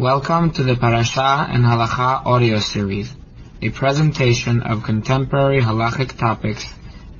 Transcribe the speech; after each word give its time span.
Welcome 0.00 0.52
to 0.52 0.62
the 0.62 0.76
Parasha 0.76 1.46
and 1.50 1.62
Halacha 1.62 2.24
audio 2.24 2.58
series, 2.58 3.12
a 3.60 3.68
presentation 3.68 4.62
of 4.62 4.82
contemporary 4.82 5.60
halachic 5.60 6.16
topics 6.16 6.64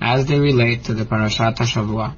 as 0.00 0.24
they 0.24 0.40
relate 0.40 0.84
to 0.84 0.94
the 0.94 1.04
Parashat 1.04 1.56
HaShavua. 1.56 2.14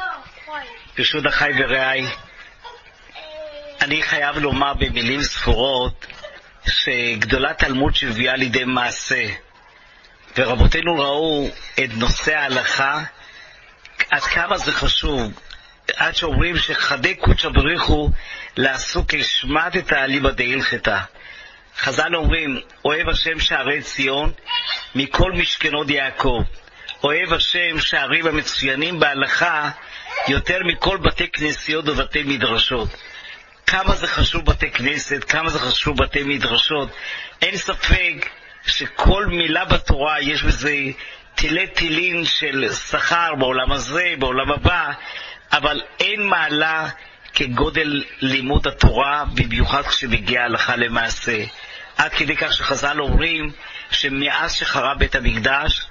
אני 3.83 4.03
חייב 4.03 4.37
לומר 4.37 4.73
במילים 4.73 5.21
ספורות 5.21 6.05
שגדולת 6.67 7.57
תלמוד 7.59 7.95
שהביאה 7.95 8.35
לידי 8.35 8.63
מעשה, 8.63 9.25
ורבותינו 10.37 10.95
ראו 10.95 11.49
את 11.83 11.89
נושא 11.93 12.35
ההלכה, 12.35 13.03
עד 14.11 14.21
כמה 14.21 14.57
זה 14.57 14.71
חשוב, 14.71 15.39
עד 15.95 16.15
שאומרים 16.15 16.57
שחדי 16.57 17.15
קודשא 17.15 17.49
בריחו 17.49 18.09
לעסוק 18.57 19.13
השמט 19.13 19.77
את 19.77 19.91
האליבא 19.91 20.31
דהלכתה. 20.31 21.01
חז"ל 21.77 22.15
אומרים, 22.15 22.59
אוהב 22.85 23.09
השם 23.09 23.39
שערי 23.39 23.81
ציון 23.81 24.31
מכל 24.95 25.31
משכנות 25.31 25.89
יעקב. 25.89 26.41
אוהב 27.03 27.33
השם 27.33 27.79
שערים 27.79 28.27
המצוינים 28.27 28.99
בהלכה 28.99 29.69
יותר 30.27 30.59
מכל 30.65 30.97
בתי 30.97 31.27
כנסיות 31.27 31.89
ובתי 31.89 32.23
מדרשות. 32.23 32.89
כמה 33.73 33.95
זה 33.95 34.07
חשוב 34.07 34.45
בתי 34.45 34.71
כנסת, 34.71 35.23
כמה 35.23 35.49
זה 35.49 35.59
חשוב 35.59 35.97
בתי 35.97 36.23
מדרשות. 36.23 36.89
אין 37.41 37.57
ספק 37.57 38.29
שכל 38.65 39.25
מילה 39.25 39.65
בתורה 39.65 40.21
יש 40.21 40.43
בזה 40.43 40.75
תילי 41.35 41.67
תילין 41.67 42.25
של 42.25 42.69
שכר 42.73 43.35
בעולם 43.39 43.71
הזה, 43.71 44.13
בעולם 44.19 44.51
הבא, 44.51 44.91
אבל 45.51 45.81
אין 45.99 46.27
מעלה 46.27 46.89
כגודל 47.33 48.03
לימוד 48.21 48.67
התורה, 48.67 49.25
במיוחד 49.33 49.81
כשמגיעה 49.81 50.45
הלכה 50.45 50.75
למעשה. 50.75 51.43
עד 51.97 52.11
כדי 52.11 52.35
כך 52.35 52.53
שחז"ל 52.53 53.01
אומרים 53.01 53.51
שמאז 53.91 54.53
שחרב 54.53 54.99
בית 54.99 55.15
המקדש, 55.15 55.87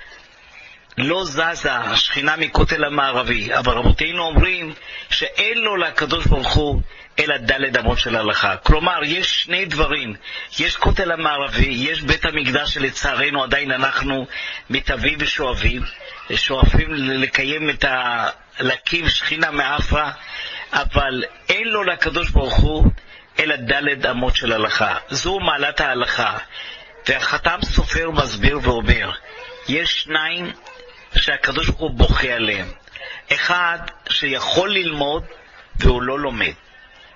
לא 0.98 1.24
זזה 1.24 1.74
השכינה 1.74 2.36
מכותל 2.36 2.84
המערבי, 2.84 3.54
אבל 3.54 3.72
רבותינו 3.72 4.22
אומרים 4.22 4.74
שאין 5.10 5.58
לו 5.58 5.76
לקדוש 5.76 6.26
ברוך 6.26 6.52
הוא 6.52 6.80
אלא 7.18 7.36
דלת 7.36 7.76
אמות 7.76 7.98
של 7.98 8.16
הלכה. 8.16 8.56
כלומר, 8.56 8.98
יש 9.04 9.42
שני 9.42 9.64
דברים, 9.64 10.14
יש 10.58 10.76
כותל 10.76 11.12
המערבי, 11.12 11.68
יש 11.68 12.02
בית 12.02 12.24
המקדש 12.24 12.74
שלצערנו 12.74 13.42
עדיין 13.42 13.70
אנחנו 13.70 14.26
מתאבים 14.70 15.18
ושואבים, 15.20 15.82
שואפים 16.34 16.88
לקיים 16.94 17.70
את 17.70 17.84
ה... 17.84 18.26
להקים 18.60 19.08
שכינה 19.08 19.50
מאפרה, 19.50 20.10
אבל 20.72 21.24
אין 21.48 21.68
לו 21.68 21.82
לקדוש 21.82 22.30
ברוך 22.30 22.54
הוא 22.54 22.86
אלא 23.38 23.56
דלת 23.56 24.06
אמות 24.06 24.36
של 24.36 24.52
הלכה. 24.52 24.96
זו 25.10 25.40
מעלת 25.40 25.80
ההלכה. 25.80 26.38
והחתם 27.08 27.58
סופר 27.64 28.10
מסביר 28.10 28.58
ואומר, 28.62 29.10
יש 29.68 30.02
שניים 30.02 30.52
שהקדוש 31.16 31.66
ברוך 31.66 31.80
הוא 31.80 31.90
בוכה 31.90 32.32
עליהם. 32.32 32.72
אחד 33.32 33.78
שיכול 34.08 34.72
ללמוד 34.72 35.24
והוא 35.76 36.02
לא 36.02 36.18
לומד. 36.18 36.52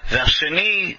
והשני 0.09 0.97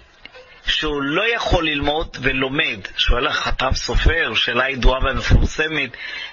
שהוא 0.68 1.02
לא 1.02 1.36
יכול 1.36 1.66
ללמוד 1.66 2.18
ולומד. 2.22 2.80
שואל 2.98 3.28
החתם 3.28 3.74
סופר, 3.74 4.34
שאלה 4.36 4.70
ידועה 4.70 5.00
ומפורסמת, 5.00 5.90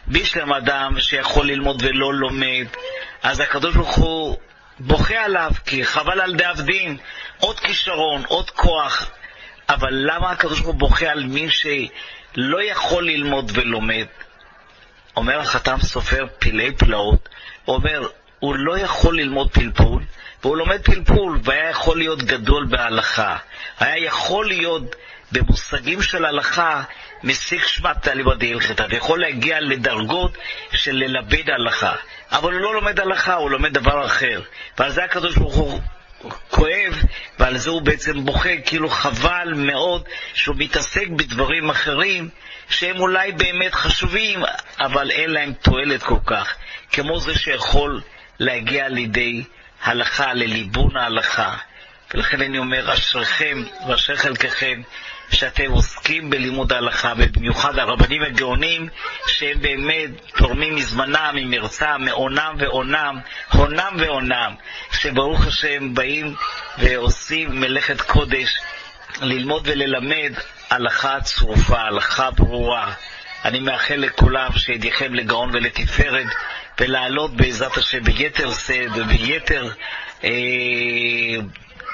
בישלם 0.07 0.53
אדם 0.53 1.01
שיכול 1.01 1.47
ללמוד 1.47 1.83
ולא 1.83 2.15
לומד, 2.15 2.67
אז 3.23 3.41
הקדוש 3.41 3.75
ברוך 3.75 3.97
הוא 3.97 4.39
בוכה 4.79 5.25
עליו, 5.25 5.51
כי 5.67 5.85
חבל 5.85 6.21
על 6.21 6.35
דאבדין, 6.35 6.97
עוד 7.39 7.61
כישרון, 7.61 8.23
עוד 8.29 8.51
כוח. 8.51 9.11
אבל 9.69 9.91
למה 9.93 10.31
הקדוש 10.31 10.61
ברוך 10.61 10.67
הוא 10.67 10.75
בוכה 10.75 11.11
על 11.11 11.25
מי 11.25 11.51
שלא 11.51 12.63
יכול 12.65 13.07
ללמוד 13.07 13.51
ולומד? 13.55 14.07
אומר 15.17 15.41
החתם 15.41 15.77
סופר 15.81 16.27
פילי 16.39 16.77
פלאות, 16.77 17.29
הוא 17.65 17.77
אומר, 17.77 18.09
הוא 18.45 18.55
לא 18.57 18.79
יכול 18.79 19.17
ללמוד 19.17 19.51
פלפול, 19.51 20.03
והוא 20.43 20.57
לומד 20.57 20.81
פלפול, 20.83 21.41
והיה 21.45 21.71
יכול 21.71 21.99
להיות 21.99 22.23
גדול 22.23 22.67
בהלכה. 22.71 23.37
היה 23.79 24.05
יכול 24.05 24.47
להיות 24.47 24.97
במושגים 25.33 26.03
של 26.03 26.25
הלכה 26.25 26.83
מסיק 27.23 27.67
שמת 27.67 28.09
אליבא 28.09 28.35
דהלכתא, 28.35 28.87
ויכול 28.91 29.21
להגיע 29.21 29.61
לדרגות 29.61 30.39
של 30.73 30.93
ללמד 30.93 31.51
הלכה. 31.51 31.95
אבל 32.33 32.53
הוא 32.53 32.61
לא 32.61 32.75
לומד 32.75 33.01
הלכה, 33.01 33.35
הוא 33.35 33.51
לומד 33.51 33.73
דבר 33.73 34.07
אחר. 34.07 34.41
ועל 34.79 34.91
זה 34.91 35.05
הקדוש 35.05 35.37
ברוך 35.37 35.55
הוא 35.55 35.81
כואב, 36.51 37.03
ועל 37.39 37.57
זה 37.57 37.71
הוא 37.71 37.83
בעצם 37.83 38.25
בוכה, 38.25 38.61
כאילו 38.67 38.89
חבל 38.89 39.53
מאוד 39.57 40.05
שהוא 40.35 40.57
מתעסק 40.59 41.09
בדברים 41.09 41.71
אחרים 41.71 42.29
שהם 42.69 43.01
אולי 43.01 43.33
באמת 43.33 43.75
חשובים, 43.75 44.43
אבל 44.81 45.11
אין 45.11 45.31
להם 45.31 45.53
תועלת 45.53 46.03
כל 46.03 46.19
כך, 46.27 46.55
כמו 46.93 47.21
זה 47.21 47.39
שיכול 47.39 48.01
להגיע 48.39 48.89
לידי 48.89 49.45
הלכה, 49.83 50.35
לליבון 50.35 50.97
ההלכה. 50.97 51.57
ולכן 52.15 52.43
אני 52.43 52.59
אומר, 52.59 52.95
אשריכם 52.95 53.63
ואשר 53.89 54.17
חלקכם 54.17 54.83
שאתם 55.31 55.71
עוסקים 55.71 56.31
בלימוד 56.31 56.73
ההלכה, 56.73 57.13
ובמיוחד 57.17 57.79
הרבנים 57.79 58.23
הגאונים, 58.23 58.89
שהם 59.27 59.61
באמת 59.61 60.11
תורמים 60.37 60.75
מזמנם, 60.75 61.31
ממרצם, 61.35 61.87
מעונם 61.99 62.55
ועונם, 62.59 63.19
הונם 63.53 63.97
ועונם, 63.99 64.55
שברוך 64.93 65.47
השם 65.47 65.95
באים 65.95 66.35
ועושים 66.79 67.61
מלאכת 67.61 68.01
קודש, 68.01 68.61
ללמוד 69.21 69.69
וללמד 69.69 70.33
הלכה 70.71 71.21
צרופה, 71.21 71.81
הלכה 71.81 72.31
ברורה. 72.31 72.93
אני 73.45 73.61
מאחל 73.61 73.95
לכולם 73.95 74.51
שידיכם 74.57 75.15
לגאון 75.15 75.51
ולתפארת, 75.53 76.27
ולעלות 76.81 77.37
בעזרת 77.37 77.77
השם 77.77 78.05
ביתר 78.05 78.51
שאת 78.51 78.91
וביתר 78.97 79.71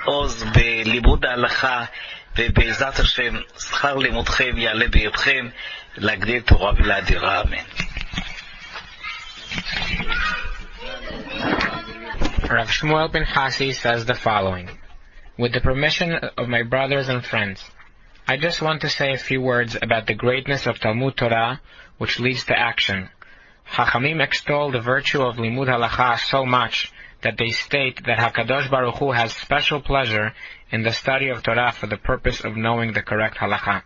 עוז 0.05 0.45
בלימוד 0.55 1.25
ההלכה, 1.25 1.85
ובעזרת 2.39 2.99
השם 2.99 3.35
שכר 3.59 3.97
לימודכם 3.97 4.59
יעלה 4.59 4.89
בידכם 4.89 5.49
להגדיל 5.97 6.41
תורה 6.41 6.73
ולאדירה, 6.77 7.43
אמן. 7.43 7.65
Rav 12.51 12.69
Shmuel 12.69 13.13
Pinhasi 13.13 13.73
says 13.73 14.07
the 14.07 14.15
following. 14.15 14.69
With 15.39 15.53
the 15.53 15.61
permission 15.61 16.15
of 16.15 16.49
my 16.49 16.63
brothers 16.65 17.09
and 17.09 17.25
friends, 17.25 17.65
I 18.27 18.37
just 18.37 18.61
want 18.61 18.81
to 18.81 18.89
say 18.89 19.13
a 19.13 19.19
few 19.19 19.41
words 19.41 19.77
about 19.81 20.07
the 20.07 20.15
greatness 20.15 20.67
of 20.67 20.81
Talmud 20.81 21.17
Torah, 21.17 21.61
which 21.99 22.19
leads 22.19 22.45
to 22.47 22.59
action, 22.59 23.09
Chachamim 23.73 24.21
extol 24.21 24.73
the 24.73 24.81
virtue 24.81 25.23
of 25.23 25.37
Limud 25.37 25.69
Halacha 25.69 26.19
so 26.19 26.45
much 26.45 26.93
that 27.23 27.39
they 27.39 27.51
state 27.51 28.05
that 28.05 28.19
Hakadosh 28.19 28.69
Baruch 28.69 28.97
Hu 28.97 29.13
has 29.13 29.33
special 29.33 29.81
pleasure 29.81 30.33
in 30.73 30.83
the 30.83 30.91
study 30.91 31.29
of 31.29 31.45
Torah 31.45 31.71
for 31.71 31.87
the 31.87 31.97
purpose 31.97 32.41
of 32.41 32.57
knowing 32.57 32.95
the 32.95 33.03
correct 33.03 33.37
halacha. 33.37 33.83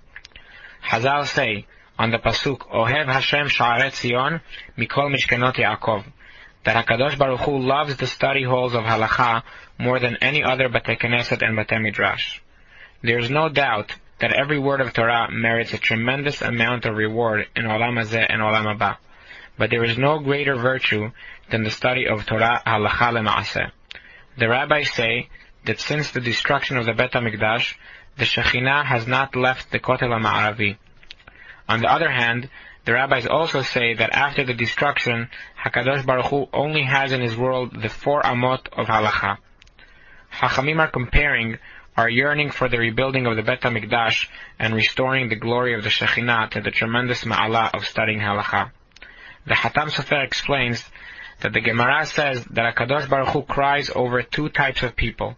Hazal 0.83 1.27
say 1.27 1.67
on 1.99 2.11
the 2.11 2.19
pasuk 2.19 2.61
Ohev 2.71 3.13
Hashem 3.13 3.49
Sha'aret 3.49 3.95
Zion 3.95 4.41
Mikol 4.79 5.15
Mishkenot 5.15 5.57
Yaakov 5.57 6.05
that 6.65 6.87
Hakadosh 6.87 7.19
Baruch 7.19 7.41
Hu 7.41 7.59
loves 7.59 7.95
the 7.97 8.07
study 8.07 8.43
halls 8.43 8.75
of 8.75 8.85
halacha 8.85 9.43
more 9.79 10.01
than 10.01 10.17
any 10.23 10.43
other 10.43 10.71
Bate 10.71 10.99
Knesset 10.99 11.47
and 11.47 11.57
Bate 11.57 11.79
Midrash. 11.79 12.41
There 13.03 13.19
is 13.19 13.29
no 13.29 13.51
doubt 13.51 13.95
that 14.21 14.33
every 14.33 14.59
word 14.59 14.81
of 14.81 14.95
Torah 14.95 15.29
merits 15.31 15.75
a 15.75 15.79
tremendous 15.79 16.41
amount 16.41 16.87
of 16.87 16.97
reward 16.97 17.49
in 17.55 17.65
Olam 17.65 18.03
Hazeh 18.03 18.27
and 18.27 18.41
Olam 18.41 18.79
Haba. 18.79 18.97
But 19.57 19.71
there 19.71 19.85
is 19.85 19.97
no 19.97 20.19
greater 20.19 20.57
virtue 20.57 21.11
than 21.51 21.63
the 21.63 21.71
study 21.71 22.09
of 22.09 22.27
Torah 22.27 22.63
halacha 22.67 23.13
lema'aseh. 23.13 23.71
The 24.37 24.49
rabbis 24.49 24.93
say 24.93 25.29
that 25.65 25.81
since 25.81 26.11
the 26.11 26.21
destruction 26.21 26.77
of 26.77 26.87
the 26.87 26.93
Bet 26.93 27.13
HaMikdash, 27.13 27.75
the 28.17 28.25
Shekhinah 28.25 28.85
has 28.85 29.07
not 29.07 29.37
left 29.37 29.71
the 29.71 29.79
Kotel 29.79 30.09
HaMa'aravi. 30.09 30.77
On 31.69 31.81
the 31.81 31.91
other 31.91 32.11
hand, 32.11 32.51
the 32.85 32.93
rabbis 32.93 33.27
also 33.27 33.63
say 33.63 33.95
that 33.95 34.13
after 34.13 34.45
the 34.45 34.55
destruction, 34.55 35.31
Hakadosh 35.65 36.05
Baruch 36.05 36.27
Hu 36.27 36.49
only 36.53 36.83
has 36.83 37.13
in 37.13 37.21
his 37.21 37.37
world 37.37 37.81
the 37.81 37.89
four 37.89 38.23
amot 38.23 38.69
of 38.73 38.87
halacha. 38.87 39.39
Hachamim 40.31 40.81
are 40.81 40.91
comparing 40.91 41.59
our 41.97 42.11
yearning 42.11 42.51
for 42.51 42.69
the 42.69 42.79
rebuilding 42.79 43.27
of 43.27 43.37
the 43.37 43.43
Bet 43.43 43.63
HaMikdash 43.63 44.29
and 44.59 44.75
restoring 44.75 45.29
the 45.29 45.37
glory 45.37 45.75
of 45.75 45.83
the 45.83 45.89
Shekhinah 45.89 46.51
to 46.51 46.61
the 46.61 46.71
tremendous 46.71 47.25
ma'ala 47.25 47.75
of 47.75 47.87
studying 47.87 48.19
halacha. 48.19 48.71
The 49.47 49.55
Hatam 49.55 49.91
Sofer 49.91 50.25
explains 50.25 50.85
that 51.41 51.53
the 51.53 51.61
Gemara 51.61 52.07
says 52.07 52.45
that 52.47 52.75
Hakadosh 52.75 53.09
Baruch 53.09 53.29
Hu 53.29 53.43
cries 53.43 53.91
over 53.95 54.23
two 54.23 54.49
types 54.49 54.83
of 54.83 54.97
people, 54.97 55.37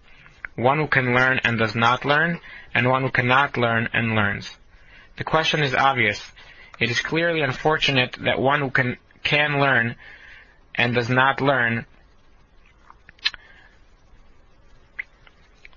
one 0.55 0.79
who 0.79 0.87
can 0.87 1.15
learn 1.15 1.41
and 1.43 1.59
does 1.59 1.75
not 1.75 2.05
learn, 2.05 2.41
and 2.73 2.89
one 2.89 3.03
who 3.03 3.11
cannot 3.11 3.57
learn 3.57 3.89
and 3.93 4.15
learns. 4.15 4.57
The 5.17 5.25
question 5.25 5.63
is 5.63 5.75
obvious. 5.75 6.23
It 6.79 6.91
is 6.91 7.01
clearly 7.01 7.41
unfortunate 7.41 8.17
that 8.21 8.39
one 8.39 8.61
who 8.61 8.71
can, 8.71 8.97
can 9.25 9.59
learn 9.59 9.97
and 10.75 10.95
does 10.95 11.09
not 11.09 11.41
learn. 11.41 11.87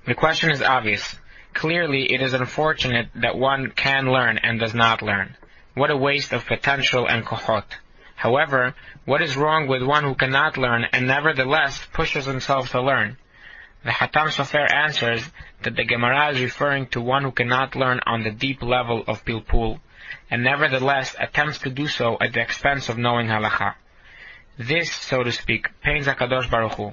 The 0.05 0.15
question 0.15 0.51
is 0.51 0.61
obvious. 0.61 1.15
Clearly, 1.53 2.13
it 2.13 2.21
is 2.21 2.33
unfortunate 2.33 3.09
that 3.15 3.37
one 3.37 3.71
can 3.71 4.11
learn 4.11 4.37
and 4.37 4.59
does 4.59 4.73
not 4.73 5.01
learn. 5.01 5.35
What 5.73 5.89
a 5.89 5.97
waste 5.97 6.33
of 6.33 6.45
potential 6.45 7.07
and 7.07 7.25
kohot. 7.25 7.65
However, 8.19 8.75
what 9.05 9.21
is 9.21 9.37
wrong 9.37 9.67
with 9.67 9.81
one 9.81 10.03
who 10.03 10.13
cannot 10.13 10.57
learn 10.57 10.83
and 10.91 11.07
nevertheless 11.07 11.87
pushes 11.93 12.25
himself 12.25 12.71
to 12.71 12.81
learn? 12.81 13.15
The 13.85 13.91
Hatam 13.91 14.27
Sofer 14.27 14.69
answers 14.69 15.23
that 15.63 15.77
the 15.77 15.85
Gemara 15.85 16.31
is 16.31 16.41
referring 16.41 16.87
to 16.87 16.99
one 16.99 17.23
who 17.23 17.31
cannot 17.31 17.77
learn 17.77 18.01
on 18.05 18.23
the 18.23 18.31
deep 18.31 18.61
level 18.61 19.05
of 19.07 19.23
Pilpul, 19.23 19.79
and 20.29 20.43
nevertheless 20.43 21.15
attempts 21.17 21.59
to 21.59 21.69
do 21.69 21.87
so 21.87 22.17
at 22.19 22.33
the 22.33 22.41
expense 22.41 22.89
of 22.89 22.97
knowing 22.97 23.27
halacha. 23.27 23.75
This, 24.57 24.91
so 24.91 25.23
to 25.23 25.31
speak, 25.31 25.69
pains 25.79 26.07
HaKadosh 26.07 26.51
Baruch 26.51 26.73
Hu, 26.73 26.91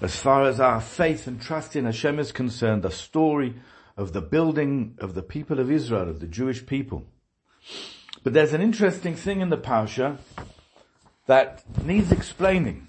as 0.03 0.17
far 0.17 0.49
as 0.49 0.59
our 0.59 0.81
faith 0.81 1.29
and 1.29 1.41
trust 1.41 1.77
in 1.77 1.85
Hashem 1.85 2.19
is 2.19 2.33
concerned, 2.33 2.83
the 2.83 2.91
story 2.91 3.55
of 3.97 4.13
the 4.13 4.21
building 4.21 4.97
of 4.99 5.15
the 5.15 5.23
people 5.23 5.61
of 5.61 5.71
Israel, 5.71 6.11
of 6.11 6.19
the 6.19 6.27
Jewish 6.27 6.67
people. 6.67 7.05
But 8.25 8.33
there's 8.33 8.53
an 8.53 8.61
interesting 8.61 9.15
thing 9.15 9.41
in 9.41 9.51
the 9.51 9.57
Parsha 9.57 10.19
that 11.27 11.63
needs 11.85 12.11
explaining. 12.11 12.89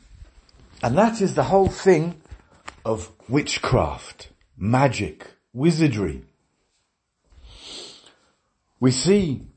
And 0.82 0.98
that 0.98 1.22
is 1.22 1.36
the 1.36 1.44
whole 1.44 1.70
thing 1.70 2.20
of 2.84 3.12
witchcraft, 3.30 4.30
magic, 4.58 5.28
wizardry. 5.54 6.24
We 8.80 8.92
see 8.92 9.48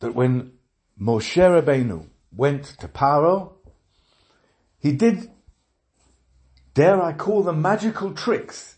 that 0.00 0.14
when 0.14 0.52
Moshe 1.00 1.36
Rabbeinu 1.36 2.06
went 2.34 2.64
to 2.78 2.88
Paro, 2.88 3.54
he 4.78 4.92
did, 4.92 5.30
dare 6.74 7.02
I 7.02 7.12
call 7.12 7.42
them 7.42 7.60
magical 7.60 8.12
tricks 8.12 8.76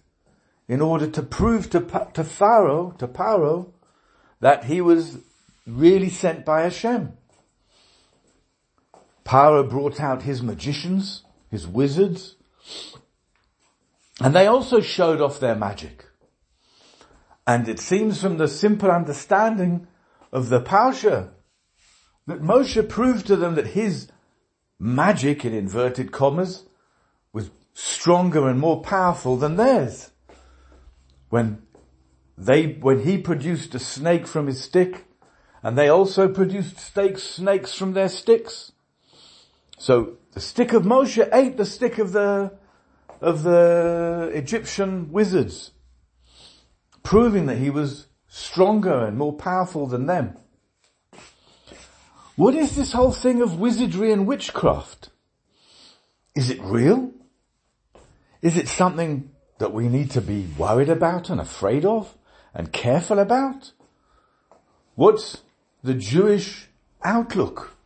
in 0.69 0.81
order 0.81 1.07
to 1.07 1.23
prove 1.23 1.71
to, 1.71 1.81
to 2.15 2.25
Pharaoh, 2.25 2.95
to 2.99 3.07
Paro, 3.07 3.73
that 4.41 4.65
he 4.65 4.81
was 4.81 5.19
really 5.67 6.09
sent 6.09 6.45
by 6.45 6.63
Hashem. 6.63 7.13
Paro 9.25 9.69
brought 9.69 10.01
out 10.01 10.23
his 10.23 10.43
magicians, 10.43 11.23
his 11.51 11.67
wizards, 11.67 12.37
and 14.21 14.35
they 14.35 14.47
also 14.47 14.81
showed 14.81 15.21
off 15.21 15.39
their 15.39 15.55
magic. 15.55 16.07
And 17.47 17.69
it 17.69 17.81
seems 17.81 18.21
from 18.21 18.39
the 18.39 18.49
simple 18.49 18.91
understanding 18.91 19.87
of 20.33 20.49
the 20.49 20.61
Parsha 20.61 21.31
that 22.27 22.43
Moshe 22.43 22.89
proved 22.89 23.27
to 23.27 23.37
them 23.37 23.57
that 23.57 23.69
his 23.69 24.09
magic, 24.79 25.45
in 25.45 25.53
inverted 25.53 26.13
commas, 26.13 26.65
was 27.33 27.51
stronger 27.75 28.49
and 28.49 28.61
more 28.61 28.81
powerful 28.81 29.37
than 29.37 29.57
theirs. 29.57 30.11
When 31.31 31.63
they, 32.39 32.67
when 32.67 33.01
he 33.01 33.19
produced 33.19 33.75
a 33.75 33.79
snake 33.79 34.27
from 34.27 34.47
his 34.47 34.63
stick, 34.63 35.07
and 35.63 35.77
they 35.77 35.89
also 35.89 36.29
produced 36.29 36.79
stakes, 36.79 37.23
snakes 37.23 37.75
from 37.75 37.93
their 37.93 38.09
sticks. 38.09 38.73
So 39.79 40.19
the 40.33 40.41
stick 40.41 40.73
of 40.73 40.85
Moshe 40.85 41.29
ate 41.33 41.57
the 41.57 41.67
stick 41.67 41.99
of 41.99 42.13
the, 42.13 42.53
of 43.21 43.43
the 43.43 44.31
Egyptian 44.33 45.13
wizards, 45.13 45.72
proving 47.03 47.47
that 47.47 47.59
he 47.59 47.71
was 47.71 48.07
stronger 48.29 49.05
and 49.05 49.17
more 49.17 49.33
powerful 49.33 49.87
than 49.87 50.07
them. 50.07 50.37
What 52.37 52.55
is 52.55 52.77
this 52.77 52.93
whole 52.93 53.13
thing 53.13 53.43
of 53.43 53.61
wizardry 53.61 54.13
and 54.13 54.27
witchcraft? 54.27 55.11
Is 56.35 56.51
it 56.51 56.61
real? 56.63 57.13
Is 58.41 58.57
it 58.57 58.69
something 58.69 59.31
that 59.59 59.73
we 59.73 59.89
need 59.89 60.11
to 60.13 60.21
be 60.21 60.49
worried 60.57 60.89
about 60.89 61.29
and 61.29 61.41
afraid 61.41 61.85
of 61.85 62.17
and 62.55 62.73
careful 62.73 63.19
about? 63.19 63.73
What's 64.95 65.43
the 65.83 65.95
Jewish 65.95 66.69
outlook 67.05 67.77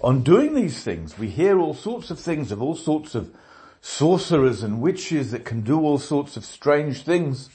on 0.00 0.22
doing 0.22 0.54
these 0.54 0.82
things. 0.82 1.18
We 1.18 1.28
hear 1.28 1.58
all 1.58 1.74
sorts 1.74 2.10
of 2.10 2.18
things 2.18 2.52
of 2.52 2.62
all 2.62 2.74
sorts 2.74 3.14
of 3.14 3.34
sorcerers 3.80 4.62
and 4.62 4.80
witches 4.80 5.30
that 5.30 5.44
can 5.44 5.62
do 5.62 5.80
all 5.80 5.98
sorts 5.98 6.36
of 6.36 6.44
strange 6.44 7.02
things. 7.02 7.48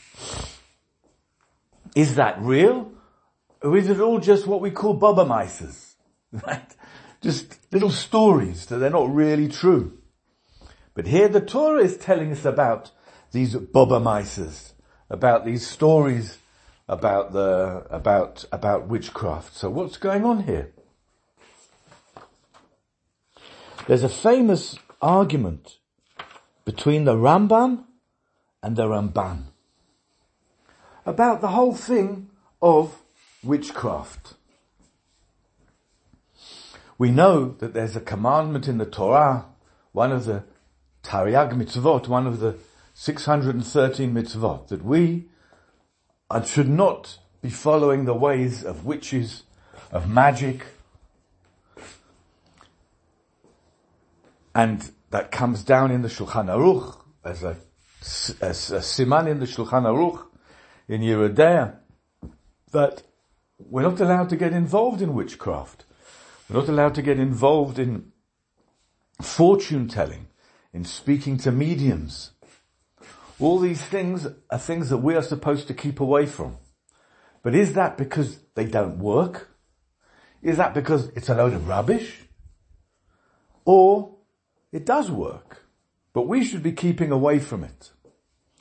Is 1.95 2.15
that 2.15 2.39
real? 2.41 2.91
Or 3.61 3.75
is 3.75 3.89
it 3.89 3.99
all 3.99 4.19
just 4.19 4.45
what 4.45 4.61
we 4.61 4.71
call 4.71 4.99
bobbermeises? 4.99 5.93
Right? 6.45 6.75
Just 7.21 7.57
little 7.71 7.91
stories 7.91 8.65
that 8.65 8.77
they're 8.77 8.89
not 8.89 9.13
really 9.13 9.47
true. 9.47 9.97
But 10.93 11.07
here 11.07 11.29
the 11.29 11.39
Torah 11.39 11.81
is 11.81 11.95
telling 11.95 12.31
us 12.33 12.43
about 12.43 12.91
these 13.31 13.55
bobbermeises, 13.55 14.73
about 15.09 15.45
these 15.45 15.65
stories 15.65 16.39
about 16.87 17.33
the, 17.33 17.85
about, 17.89 18.45
about 18.51 18.87
witchcraft. 18.87 19.55
So 19.55 19.69
what's 19.69 19.97
going 19.97 20.25
on 20.25 20.43
here? 20.43 20.71
There's 23.87 24.03
a 24.03 24.09
famous 24.09 24.77
argument 25.01 25.77
between 26.63 27.05
the 27.05 27.15
Rambam 27.15 27.85
and 28.63 28.75
the 28.75 28.87
Ramban 28.87 29.45
about 31.05 31.41
the 31.41 31.49
whole 31.49 31.73
thing 31.73 32.29
of 32.61 33.03
witchcraft. 33.43 34.33
We 36.97 37.11
know 37.11 37.55
that 37.59 37.73
there's 37.73 37.95
a 37.95 38.01
commandment 38.01 38.67
in 38.67 38.77
the 38.77 38.85
Torah, 38.85 39.45
one 39.91 40.11
of 40.11 40.25
the 40.25 40.43
Tariag 41.03 41.51
mitzvot, 41.53 42.07
one 42.07 42.25
of 42.25 42.39
the 42.39 42.55
613 42.93 44.13
mitzvot, 44.13 44.69
that 44.69 44.83
we 44.83 45.25
should 46.45 46.69
not 46.69 47.19
be 47.41 47.49
following 47.49 48.05
the 48.05 48.13
ways 48.13 48.63
of 48.63 48.85
witches, 48.85 49.43
of 49.91 50.09
magic, 50.09 50.65
and 54.55 54.91
that 55.11 55.31
comes 55.31 55.63
down 55.63 55.91
in 55.91 56.01
the 56.01 56.07
Shulchan 56.07 56.47
Aruch 56.47 56.97
as 57.23 57.43
a, 57.43 57.57
as 58.41 58.71
a 58.71 58.79
siman 58.79 59.27
in 59.27 59.39
the 59.39 59.45
Shulchan 59.45 59.83
Aruch 59.83 60.25
in 60.87 61.01
Yoreh 61.01 61.33
De'ah 61.33 61.77
that 62.71 63.03
we're 63.57 63.81
not 63.81 63.99
allowed 63.99 64.29
to 64.29 64.35
get 64.35 64.53
involved 64.53 65.01
in 65.01 65.13
witchcraft. 65.13 65.85
We're 66.49 66.59
not 66.59 66.69
allowed 66.69 66.95
to 66.95 67.01
get 67.01 67.19
involved 67.19 67.79
in 67.79 68.11
fortune 69.21 69.87
telling, 69.87 70.27
in 70.73 70.85
speaking 70.85 71.37
to 71.37 71.51
mediums. 71.51 72.31
All 73.39 73.59
these 73.59 73.81
things 73.81 74.27
are 74.49 74.59
things 74.59 74.89
that 74.89 74.97
we 74.97 75.15
are 75.15 75.21
supposed 75.21 75.67
to 75.67 75.73
keep 75.73 75.99
away 75.99 76.25
from. 76.25 76.57
But 77.41 77.55
is 77.55 77.73
that 77.73 77.97
because 77.97 78.39
they 78.55 78.65
don't 78.65 78.99
work? 78.99 79.49
Is 80.41 80.57
that 80.57 80.73
because 80.73 81.09
it's 81.15 81.29
a 81.29 81.35
load 81.35 81.53
of 81.53 81.67
rubbish? 81.67 82.21
Or 83.65 84.15
it 84.71 84.85
does 84.85 85.09
work, 85.09 85.65
but 86.13 86.27
we 86.27 86.43
should 86.43 86.61
be 86.61 86.71
keeping 86.71 87.11
away 87.11 87.39
from 87.39 87.63
it. 87.63 87.91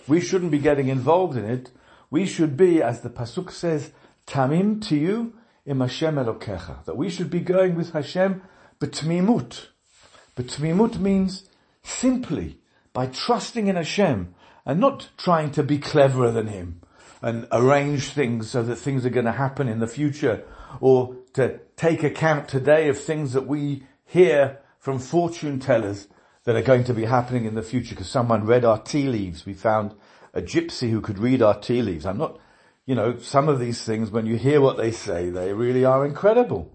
We 0.06 0.20
shouldn't 0.20 0.50
be 0.50 0.58
getting 0.58 0.88
involved 0.88 1.36
in 1.36 1.44
it. 1.44 1.70
We 2.14 2.26
should 2.26 2.56
be, 2.56 2.80
as 2.80 3.00
the 3.00 3.10
Pasuk 3.10 3.50
says, 3.50 3.90
Tamim 4.28 4.78
tihyeh 4.78 5.32
im 5.66 5.80
Hashem 5.80 6.14
Elokecha. 6.14 6.84
That 6.84 6.96
we 6.96 7.10
should 7.10 7.28
be 7.28 7.40
going 7.40 7.74
with 7.74 7.90
Hashem 7.90 8.40
betmimut. 8.78 9.66
Betmimut 10.36 11.00
means 11.00 11.48
simply 11.82 12.60
by 12.92 13.08
trusting 13.08 13.66
in 13.66 13.74
Hashem 13.74 14.32
and 14.64 14.78
not 14.78 15.08
trying 15.16 15.50
to 15.58 15.64
be 15.64 15.78
cleverer 15.78 16.30
than 16.30 16.46
Him 16.46 16.82
and 17.20 17.48
arrange 17.50 18.10
things 18.10 18.48
so 18.48 18.62
that 18.62 18.76
things 18.76 19.04
are 19.04 19.10
going 19.10 19.26
to 19.26 19.32
happen 19.32 19.66
in 19.66 19.80
the 19.80 19.88
future 19.88 20.44
or 20.78 21.16
to 21.32 21.58
take 21.74 22.04
account 22.04 22.46
today 22.46 22.88
of 22.88 22.96
things 22.96 23.32
that 23.32 23.48
we 23.48 23.88
hear 24.04 24.60
from 24.78 25.00
fortune 25.00 25.58
tellers 25.58 26.06
that 26.44 26.54
are 26.54 26.62
going 26.62 26.84
to 26.84 26.94
be 26.94 27.06
happening 27.06 27.44
in 27.44 27.56
the 27.56 27.62
future 27.62 27.96
because 27.96 28.08
someone 28.08 28.46
read 28.46 28.64
our 28.64 28.80
tea 28.80 29.08
leaves. 29.08 29.44
We 29.44 29.54
found 29.54 29.96
a 30.34 30.42
gypsy 30.42 30.90
who 30.90 31.00
could 31.00 31.18
read 31.18 31.40
our 31.40 31.58
tea 31.58 31.80
leaves. 31.80 32.04
I'm 32.04 32.18
not 32.18 32.38
you 32.86 32.94
know, 32.94 33.18
some 33.18 33.48
of 33.48 33.58
these 33.58 33.82
things, 33.82 34.10
when 34.10 34.26
you 34.26 34.36
hear 34.36 34.60
what 34.60 34.76
they 34.76 34.90
say, 34.90 35.30
they 35.30 35.52
really 35.52 35.84
are 35.84 36.04
incredible. 36.04 36.70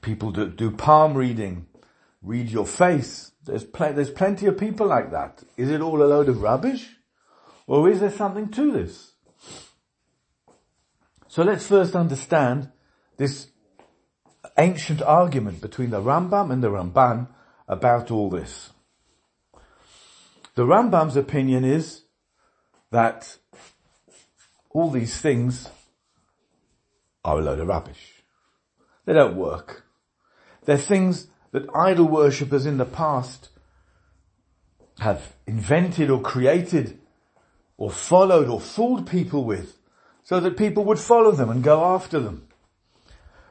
People 0.00 0.30
do, 0.30 0.48
do 0.48 0.70
palm 0.70 1.14
reading, 1.14 1.66
read 2.22 2.48
your 2.48 2.66
face. 2.66 3.32
There's, 3.44 3.64
pl- 3.64 3.92
there's 3.92 4.10
plenty 4.10 4.46
of 4.46 4.56
people 4.56 4.86
like 4.86 5.10
that. 5.10 5.42
Is 5.56 5.70
it 5.70 5.82
all 5.82 6.02
a 6.02 6.06
load 6.06 6.28
of 6.28 6.40
rubbish? 6.40 6.96
Or 7.66 7.88
is 7.90 8.00
there 8.00 8.10
something 8.10 8.48
to 8.50 8.72
this? 8.72 9.12
So 11.28 11.42
let's 11.42 11.66
first 11.66 11.94
understand 11.94 12.70
this 13.18 13.48
ancient 14.56 15.02
argument 15.02 15.60
between 15.60 15.90
the 15.90 16.00
Rambam 16.00 16.50
and 16.50 16.62
the 16.62 16.70
Ramban 16.70 17.28
about 17.68 18.10
all 18.10 18.30
this. 18.30 18.70
The 20.54 20.64
Rambam's 20.64 21.16
opinion 21.16 21.64
is 21.64 22.03
that 22.94 23.38
all 24.70 24.88
these 24.88 25.20
things 25.20 25.68
are 27.24 27.40
a 27.40 27.42
load 27.42 27.58
of 27.58 27.66
rubbish. 27.66 28.22
They 29.04 29.12
don't 29.12 29.34
work. 29.34 29.84
They're 30.64 30.78
things 30.78 31.26
that 31.50 31.66
idol 31.74 32.06
worshippers 32.06 32.66
in 32.66 32.76
the 32.76 32.84
past 32.84 33.48
have 35.00 35.34
invented 35.44 36.08
or 36.08 36.22
created 36.22 37.00
or 37.76 37.90
followed 37.90 38.48
or 38.48 38.60
fooled 38.60 39.10
people 39.10 39.44
with 39.44 39.76
so 40.22 40.38
that 40.38 40.56
people 40.56 40.84
would 40.84 41.00
follow 41.00 41.32
them 41.32 41.50
and 41.50 41.64
go 41.64 41.84
after 41.84 42.20
them. 42.20 42.46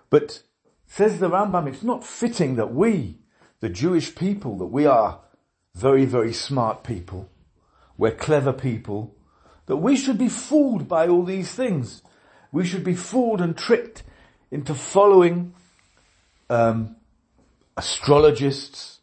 But 0.10 0.42
says 0.88 1.20
the 1.20 1.30
Rambam, 1.30 1.68
it's 1.68 1.84
not 1.84 2.06
fitting 2.06 2.56
that 2.56 2.74
we, 2.74 3.18
the 3.60 3.68
Jewish 3.68 4.16
people, 4.16 4.58
that 4.60 4.68
we 4.68 4.86
are 4.86 5.20
very, 5.76 6.06
very 6.06 6.32
smart 6.32 6.86
people, 6.86 7.30
we're 7.98 8.12
clever 8.12 8.54
people, 8.54 9.18
that 9.66 9.78
we 9.78 9.96
should 9.96 10.18
be 10.18 10.30
fooled 10.30 10.88
by 10.88 11.08
all 11.08 11.24
these 11.24 11.52
things. 11.54 12.02
We 12.52 12.66
should 12.66 12.84
be 12.84 12.96
fooled 12.96 13.42
and 13.42 13.58
tricked 13.58 14.04
into 14.52 14.76
following 14.76 15.54
um, 16.50 16.96
astrologists, 17.78 19.00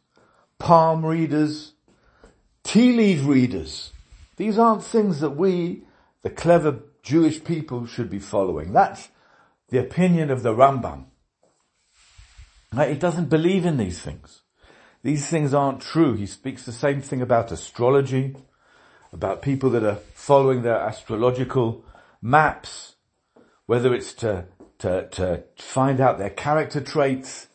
palm 0.58 1.04
readers, 1.04 1.72
tea 2.62 2.92
leaf 2.92 3.26
readers. 3.26 3.92
These 4.36 4.58
aren't 4.58 4.84
things 4.84 5.20
that 5.20 5.30
we, 5.30 5.82
the 6.22 6.30
clever 6.30 6.80
Jewish 7.02 7.42
people, 7.42 7.86
should 7.86 8.10
be 8.10 8.18
following. 8.18 8.72
That's 8.72 9.08
the 9.68 9.78
opinion 9.78 10.30
of 10.30 10.42
the 10.42 10.54
Rambam. 10.54 11.06
He 12.74 12.94
doesn't 12.94 13.28
believe 13.28 13.66
in 13.66 13.78
these 13.78 14.00
things. 14.00 14.42
These 15.02 15.26
things 15.26 15.54
aren't 15.54 15.80
true. 15.80 16.14
He 16.14 16.26
speaks 16.26 16.64
the 16.64 16.72
same 16.72 17.00
thing 17.00 17.20
about 17.20 17.50
astrology, 17.50 18.36
about 19.12 19.42
people 19.42 19.70
that 19.70 19.84
are 19.84 19.98
following 20.14 20.62
their 20.62 20.76
astrological 20.76 21.84
maps, 22.22 22.96
whether 23.66 23.94
it's 23.94 24.12
to, 24.14 24.46
to, 24.78 25.08
to 25.08 25.42
find 25.56 26.00
out 26.00 26.18
their 26.18 26.30
character 26.30 26.80
traits, 26.80 27.48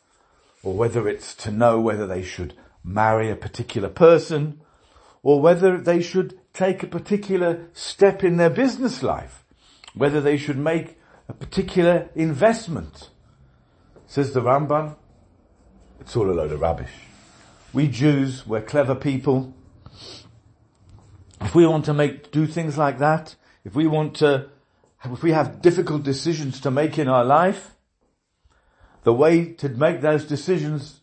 or 0.63 0.73
whether 0.73 1.07
it's 1.07 1.35
to 1.35 1.51
know 1.51 1.79
whether 1.79 2.07
they 2.07 2.23
should 2.23 2.53
marry 2.83 3.29
a 3.29 3.35
particular 3.35 3.89
person, 3.89 4.61
or 5.23 5.41
whether 5.41 5.77
they 5.77 6.01
should 6.01 6.39
take 6.53 6.83
a 6.83 6.87
particular 6.87 7.67
step 7.73 8.23
in 8.23 8.37
their 8.37 8.49
business 8.49 9.01
life, 9.03 9.43
whether 9.93 10.21
they 10.21 10.37
should 10.37 10.57
make 10.57 10.97
a 11.27 11.33
particular 11.33 12.09
investment. 12.15 13.09
Says 14.07 14.33
the 14.33 14.41
Ramban, 14.41 14.95
it's 15.99 16.15
all 16.15 16.29
a 16.29 16.33
load 16.33 16.51
of 16.51 16.61
rubbish. 16.61 16.91
We 17.73 17.87
Jews, 17.87 18.45
we're 18.45 18.61
clever 18.61 18.95
people, 18.95 19.53
if 21.45 21.53
we 21.53 21.67
want 21.67 21.85
to 21.85 21.93
make, 21.93 22.31
do 22.31 22.47
things 22.47 22.75
like 22.75 22.97
that, 22.97 23.35
if 23.63 23.75
we 23.75 23.85
want 23.85 24.15
to, 24.15 24.49
if 25.03 25.21
we 25.21 25.31
have 25.31 25.61
difficult 25.61 26.01
decisions 26.01 26.59
to 26.61 26.71
make 26.71 26.97
in 26.97 27.07
our 27.07 27.23
life, 27.23 27.75
the 29.03 29.13
way 29.13 29.53
to 29.53 29.69
make 29.69 30.01
those 30.01 30.25
decisions, 30.25 31.01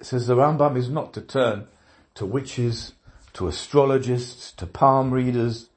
says 0.00 0.28
the 0.28 0.36
Rambam, 0.36 0.76
is 0.76 0.88
not 0.88 1.12
to 1.14 1.20
turn 1.20 1.66
to 2.14 2.24
witches, 2.24 2.92
to 3.32 3.48
astrologists, 3.48 4.52
to 4.52 4.66
palm 4.66 5.10
readers, 5.10 5.68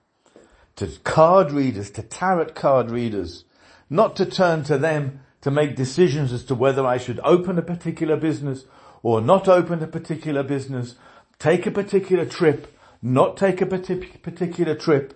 to 0.75 0.87
card 1.03 1.51
readers, 1.51 1.89
to 1.89 2.03
tarot 2.03 2.53
card 2.53 2.91
readers, 2.91 3.43
not 3.89 4.15
to 4.17 4.25
turn 4.25 4.63
to 4.65 4.77
them 4.77 5.21
to 5.41 5.49
make 5.49 5.75
decisions 5.75 6.31
as 6.31 6.43
to 6.43 6.53
whether 6.53 6.85
I 6.85 6.97
should 6.97 7.19
open 7.23 7.57
a 7.57 7.63
particular 7.63 8.17
business 8.17 8.65
or 9.01 9.19
not 9.19 9.47
open 9.47 9.81
a 9.81 9.87
particular 9.87 10.43
business, 10.43 10.93
take 11.39 11.65
a 11.65 11.71
particular 11.71 12.25
trip, 12.25 12.74
not 13.05 13.37
take 13.37 13.61
a 13.61 13.67
particular 13.67 14.73
trip, 14.73 15.13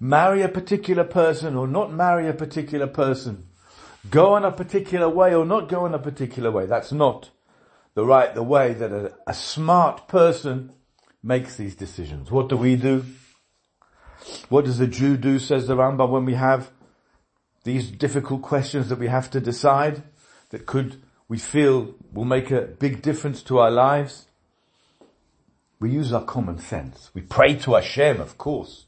marry 0.00 0.42
a 0.42 0.48
particular 0.48 1.04
person 1.04 1.54
or 1.54 1.68
not 1.68 1.92
marry 1.92 2.28
a 2.28 2.34
particular 2.34 2.88
person, 2.88 3.46
go 4.10 4.34
on 4.34 4.44
a 4.44 4.50
particular 4.50 5.08
way 5.08 5.32
or 5.32 5.44
not 5.44 5.68
go 5.68 5.84
on 5.84 5.94
a 5.94 5.98
particular 5.98 6.50
way. 6.50 6.66
That's 6.66 6.90
not 6.90 7.30
the 7.94 8.04
right, 8.04 8.34
the 8.34 8.42
way 8.42 8.74
that 8.74 8.90
a, 8.90 9.14
a 9.28 9.32
smart 9.32 10.08
person 10.08 10.72
makes 11.22 11.54
these 11.54 11.76
decisions. 11.76 12.32
What 12.32 12.48
do 12.48 12.56
we 12.56 12.74
do? 12.74 13.04
What 14.48 14.64
does 14.64 14.80
a 14.80 14.88
Jew 14.88 15.16
do, 15.16 15.38
says 15.38 15.68
the 15.68 15.76
Rambam, 15.76 16.10
when 16.10 16.24
we 16.24 16.34
have 16.34 16.72
these 17.62 17.92
difficult 17.92 18.42
questions 18.42 18.88
that 18.88 18.98
we 18.98 19.06
have 19.06 19.30
to 19.30 19.40
decide 19.40 20.02
that 20.50 20.66
could, 20.66 21.00
we 21.28 21.38
feel 21.38 21.94
will 22.12 22.24
make 22.24 22.50
a 22.50 22.62
big 22.62 23.02
difference 23.02 23.40
to 23.44 23.60
our 23.60 23.70
lives? 23.70 24.26
We 25.84 25.90
use 25.90 26.14
our 26.14 26.24
common 26.24 26.60
sense. 26.60 27.10
We 27.12 27.20
pray 27.20 27.56
to 27.56 27.74
Hashem, 27.74 28.18
of 28.18 28.38
course. 28.38 28.86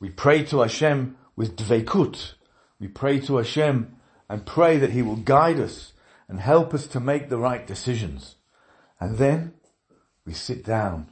We 0.00 0.10
pray 0.10 0.42
to 0.46 0.62
Hashem 0.62 1.16
with 1.36 1.54
dveikut. 1.54 2.32
We 2.80 2.88
pray 2.88 3.20
to 3.20 3.36
Hashem 3.36 3.94
and 4.28 4.44
pray 4.44 4.78
that 4.78 4.90
He 4.90 5.00
will 5.00 5.14
guide 5.14 5.60
us 5.60 5.92
and 6.26 6.40
help 6.40 6.74
us 6.74 6.88
to 6.88 6.98
make 6.98 7.28
the 7.28 7.38
right 7.38 7.64
decisions. 7.64 8.34
And 8.98 9.16
then 9.16 9.54
we 10.26 10.32
sit 10.32 10.64
down 10.64 11.06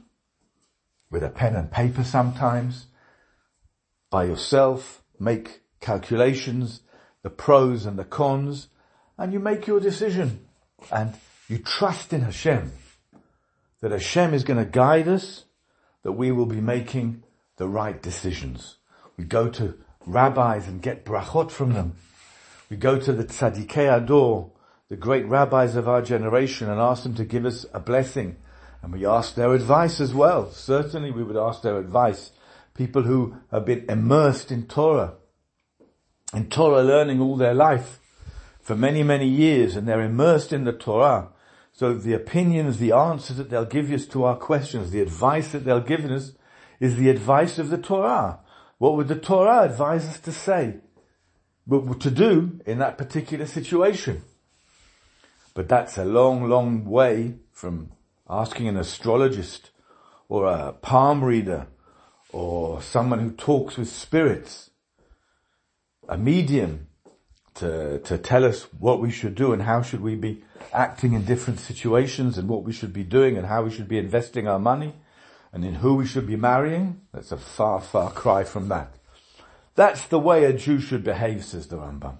with 1.09 1.23
a 1.23 1.29
pen 1.29 1.55
and 1.55 1.71
paper 1.71 2.03
sometimes 2.03 2.87
by 4.09 4.25
yourself, 4.25 5.03
make 5.21 5.61
calculations, 5.79 6.81
the 7.23 7.29
pros 7.29 7.85
and 7.85 7.97
the 7.97 8.03
cons, 8.03 8.67
and 9.17 9.31
you 9.31 9.39
make 9.39 9.67
your 9.67 9.79
decision 9.79 10.49
and 10.91 11.13
you 11.47 11.59
trust 11.59 12.11
in 12.11 12.23
Hashem 12.23 12.73
that 13.81 13.91
Hashem 13.91 14.33
is 14.33 14.43
going 14.43 14.63
to 14.63 14.69
guide 14.69 15.07
us, 15.07 15.45
that 16.03 16.13
we 16.13 16.31
will 16.31 16.45
be 16.45 16.61
making 16.61 17.23
the 17.57 17.67
right 17.67 18.01
decisions. 18.01 18.77
We 19.17 19.25
go 19.25 19.49
to 19.49 19.77
rabbis 20.05 20.67
and 20.67 20.81
get 20.81 21.05
brachot 21.05 21.51
from 21.51 21.73
them. 21.73 21.97
We 22.69 22.77
go 22.77 22.99
to 22.99 23.13
the 23.13 23.23
tzaddikei 23.23 24.05
hador, 24.07 24.51
the 24.89 24.95
great 24.95 25.27
rabbis 25.27 25.75
of 25.75 25.87
our 25.87 26.01
generation 26.01 26.69
and 26.69 26.79
ask 26.79 27.03
them 27.03 27.15
to 27.15 27.25
give 27.25 27.45
us 27.45 27.65
a 27.73 27.79
blessing. 27.79 28.37
And 28.81 28.93
we 28.93 29.05
ask 29.05 29.35
their 29.35 29.53
advice 29.53 29.99
as 29.99 30.13
well. 30.13 30.51
Certainly 30.51 31.11
we 31.11 31.23
would 31.23 31.37
ask 31.37 31.61
their 31.61 31.77
advice. 31.77 32.31
People 32.73 33.03
who 33.03 33.35
have 33.51 33.65
been 33.65 33.85
immersed 33.89 34.51
in 34.51 34.67
Torah. 34.67 35.15
in 36.33 36.49
Torah 36.49 36.83
learning 36.83 37.19
all 37.19 37.37
their 37.37 37.53
life 37.53 37.99
for 38.61 38.75
many, 38.75 39.01
many 39.01 39.27
years 39.27 39.75
and 39.75 39.87
they're 39.87 40.01
immersed 40.01 40.53
in 40.53 40.63
the 40.63 40.73
Torah. 40.73 41.29
So 41.77 41.93
the 41.93 42.13
opinions, 42.13 42.79
the 42.79 42.91
answers 42.91 43.37
that 43.37 43.51
they'll 43.51 43.63
give 43.63 43.91
us 43.91 44.07
to 44.07 44.23
our 44.23 44.35
questions, 44.35 44.89
the 44.89 44.99
advice 44.99 45.49
that 45.49 45.63
they'll 45.63 45.79
give 45.79 46.05
us 46.05 46.31
is 46.79 46.97
the 46.97 47.11
advice 47.11 47.59
of 47.59 47.69
the 47.69 47.77
Torah. 47.77 48.39
What 48.79 48.95
would 48.95 49.07
the 49.07 49.15
Torah 49.15 49.61
advise 49.61 50.07
us 50.07 50.19
to 50.21 50.31
say? 50.31 50.77
But 51.67 51.99
to 51.99 52.09
do 52.09 52.59
in 52.65 52.79
that 52.79 52.97
particular 52.97 53.45
situation? 53.45 54.23
But 55.53 55.69
that's 55.69 55.99
a 55.99 56.03
long, 56.03 56.49
long 56.49 56.83
way 56.83 57.35
from 57.53 57.91
asking 58.27 58.67
an 58.67 58.77
astrologist 58.77 59.69
or 60.29 60.47
a 60.47 60.73
palm 60.73 61.23
reader 61.23 61.67
or 62.33 62.81
someone 62.81 63.19
who 63.19 63.29
talks 63.29 63.77
with 63.77 63.87
spirits, 63.87 64.71
a 66.09 66.17
medium 66.17 66.87
to, 67.53 67.99
to 67.99 68.17
tell 68.17 68.45
us 68.45 68.63
what 68.79 68.99
we 68.99 69.11
should 69.11 69.35
do 69.35 69.53
and 69.53 69.61
how 69.61 69.83
should 69.83 70.01
we 70.01 70.15
be 70.15 70.43
acting 70.73 71.13
in 71.13 71.25
different 71.25 71.59
situations 71.59 72.37
and 72.37 72.47
what 72.47 72.63
we 72.63 72.73
should 72.73 72.93
be 72.93 73.03
doing 73.03 73.37
and 73.37 73.47
how 73.47 73.63
we 73.63 73.71
should 73.71 73.87
be 73.87 73.97
investing 73.97 74.47
our 74.47 74.59
money 74.59 74.93
and 75.51 75.63
in 75.63 75.75
who 75.75 75.95
we 75.95 76.05
should 76.05 76.27
be 76.27 76.35
marrying. 76.35 77.01
That's 77.13 77.31
a 77.31 77.37
far, 77.37 77.81
far 77.81 78.11
cry 78.11 78.43
from 78.43 78.69
that. 78.69 78.93
That's 79.75 80.07
the 80.07 80.19
way 80.19 80.43
a 80.45 80.53
Jew 80.53 80.79
should 80.79 81.03
behave, 81.03 81.45
says 81.45 81.67
the 81.67 81.77
Rambam. 81.77 82.17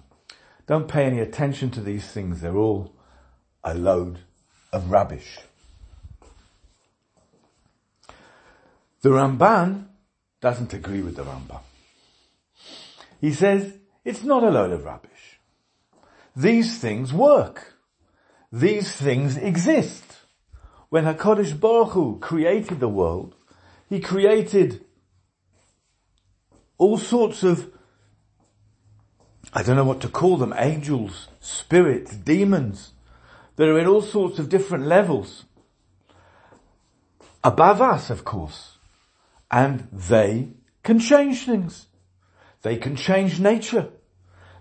Don't 0.66 0.88
pay 0.88 1.04
any 1.04 1.20
attention 1.20 1.70
to 1.72 1.80
these 1.80 2.06
things. 2.06 2.40
They're 2.40 2.56
all 2.56 2.94
a 3.64 3.74
load 3.74 4.20
of 4.72 4.90
rubbish. 4.90 5.38
The 9.00 9.10
Ramban 9.10 9.86
doesn't 10.40 10.72
agree 10.74 11.02
with 11.02 11.16
the 11.16 11.24
Rambam. 11.24 11.60
He 13.20 13.32
says, 13.32 13.74
it's 14.04 14.22
not 14.22 14.44
a 14.44 14.50
load 14.50 14.72
of 14.72 14.84
rubbish. 14.84 15.40
These 16.36 16.78
things 16.78 17.12
work. 17.12 17.74
These 18.50 18.92
things 18.92 19.36
exist. 19.36 20.04
When 20.88 21.04
HaKadosh 21.04 21.58
Baruch 21.58 21.92
Hu 21.92 22.18
created 22.18 22.80
the 22.80 22.88
world, 22.88 23.34
He 23.88 24.00
created 24.00 24.84
all 26.78 26.96
sorts 26.96 27.42
of, 27.42 27.70
I 29.52 29.62
don't 29.62 29.76
know 29.76 29.84
what 29.84 30.00
to 30.02 30.08
call 30.08 30.36
them, 30.36 30.54
angels, 30.56 31.28
spirits, 31.40 32.16
demons, 32.16 32.92
that 33.56 33.68
are 33.68 33.78
in 33.78 33.86
all 33.86 34.02
sorts 34.02 34.38
of 34.38 34.48
different 34.48 34.86
levels. 34.86 35.44
Above 37.42 37.82
us, 37.82 38.08
of 38.08 38.24
course. 38.24 38.78
And 39.50 39.88
they 39.92 40.50
can 40.82 41.00
change 41.00 41.44
things. 41.44 41.86
They 42.62 42.76
can 42.76 42.96
change 42.96 43.40
nature. 43.40 43.88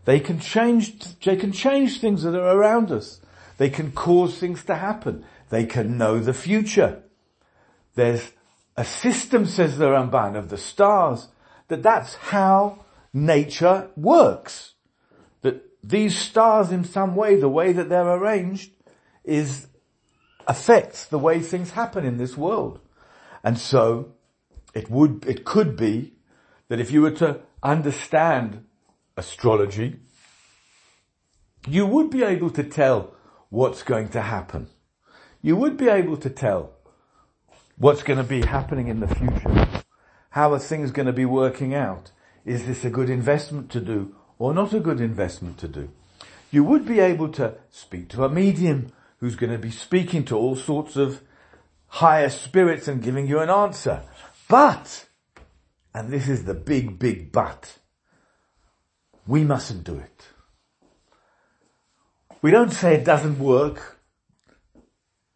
They 0.06 0.20
can 0.20 0.40
change, 0.40 1.20
they 1.20 1.36
can 1.36 1.52
change 1.52 2.00
things 2.00 2.24
that 2.24 2.34
are 2.34 2.58
around 2.58 2.92
us. 2.92 3.22
They 3.58 3.70
can 3.70 3.92
cause 3.92 4.38
things 4.38 4.64
to 4.66 4.76
happen. 4.76 5.26
They 5.50 5.66
can 5.66 5.98
know 5.98 6.20
the 6.20 6.34
future. 6.34 7.04
There's 7.96 8.32
a 8.76 8.86
system, 8.86 9.46
says 9.46 9.78
the 9.78 9.88
Ramban, 9.88 10.38
of 10.38 10.50
the 10.50 10.58
stars, 10.58 11.30
that 11.68 11.84
that's 11.84 12.16
how 12.16 12.86
nature 13.14 13.90
works. 13.96 14.76
That 15.42 15.64
these 15.84 16.18
stars 16.18 16.72
in 16.72 16.84
some 16.84 17.16
way, 17.16 17.36
the 17.36 17.50
way 17.50 17.74
that 17.74 17.90
they're 17.90 18.08
arranged, 18.08 18.72
is, 19.24 19.68
affects 20.46 21.06
the 21.06 21.20
way 21.20 21.40
things 21.40 21.72
happen 21.72 22.06
in 22.06 22.18
this 22.18 22.38
world. 22.38 22.80
And 23.44 23.58
so, 23.58 24.14
it 24.76 24.92
would, 24.92 25.26
it 25.26 25.44
could 25.44 25.76
be 25.76 26.14
that 26.68 26.80
if 26.80 26.92
you 26.92 27.02
were 27.02 27.12
to 27.12 27.42
understand 27.64 28.64
astrology, 29.16 29.96
you 31.68 31.86
would 31.86 32.12
be 32.12 32.24
able 32.24 32.52
to 32.52 32.64
tell 32.64 33.16
what's 33.50 33.84
going 33.84 34.10
to 34.10 34.22
happen. 34.22 34.68
You 35.42 35.56
would 35.56 35.78
be 35.78 35.90
able 35.90 36.18
to 36.18 36.30
tell 36.30 36.72
what's 37.78 38.04
going 38.04 38.18
to 38.18 38.24
be 38.24 38.46
happening 38.46 38.88
in 38.88 39.00
the 39.00 39.08
future. 39.08 39.84
How 40.32 40.54
are 40.54 40.60
things 40.60 40.92
going 40.92 41.06
to 41.06 41.14
be 41.14 41.26
working 41.26 41.74
out? 41.74 42.12
Is 42.46 42.66
this 42.66 42.84
a 42.84 42.90
good 42.90 43.10
investment 43.10 43.70
to 43.72 43.80
do 43.80 44.16
or 44.40 44.54
not 44.54 44.74
a 44.74 44.80
good 44.80 45.02
investment 45.02 45.58
to 45.60 45.68
do? 45.68 45.90
You 46.52 46.64
would 46.64 46.86
be 46.86 47.00
able 47.00 47.30
to 47.34 47.56
speak 47.70 48.10
to 48.10 48.24
a 48.24 48.30
medium 48.30 48.92
who's 49.20 49.36
going 49.36 49.52
to 49.52 49.58
be 49.58 49.72
speaking 49.72 50.24
to 50.26 50.38
all 50.38 50.56
sorts 50.56 50.96
of 50.96 51.22
higher 51.88 52.30
spirits 52.30 52.88
and 52.88 53.02
giving 53.02 53.28
you 53.28 53.40
an 53.40 53.50
answer. 53.50 54.04
But, 54.48 55.08
and 55.94 56.10
this 56.12 56.28
is 56.28 56.46
the 56.46 56.54
big, 56.54 57.00
big 57.00 57.32
but, 57.32 57.78
we 59.26 59.44
mustn't 59.44 59.84
do 59.84 59.96
it. 59.96 60.28
We 62.48 62.52
don't 62.52 62.72
say 62.72 62.96
it 62.96 63.04
doesn't 63.04 63.40
work, 63.40 64.00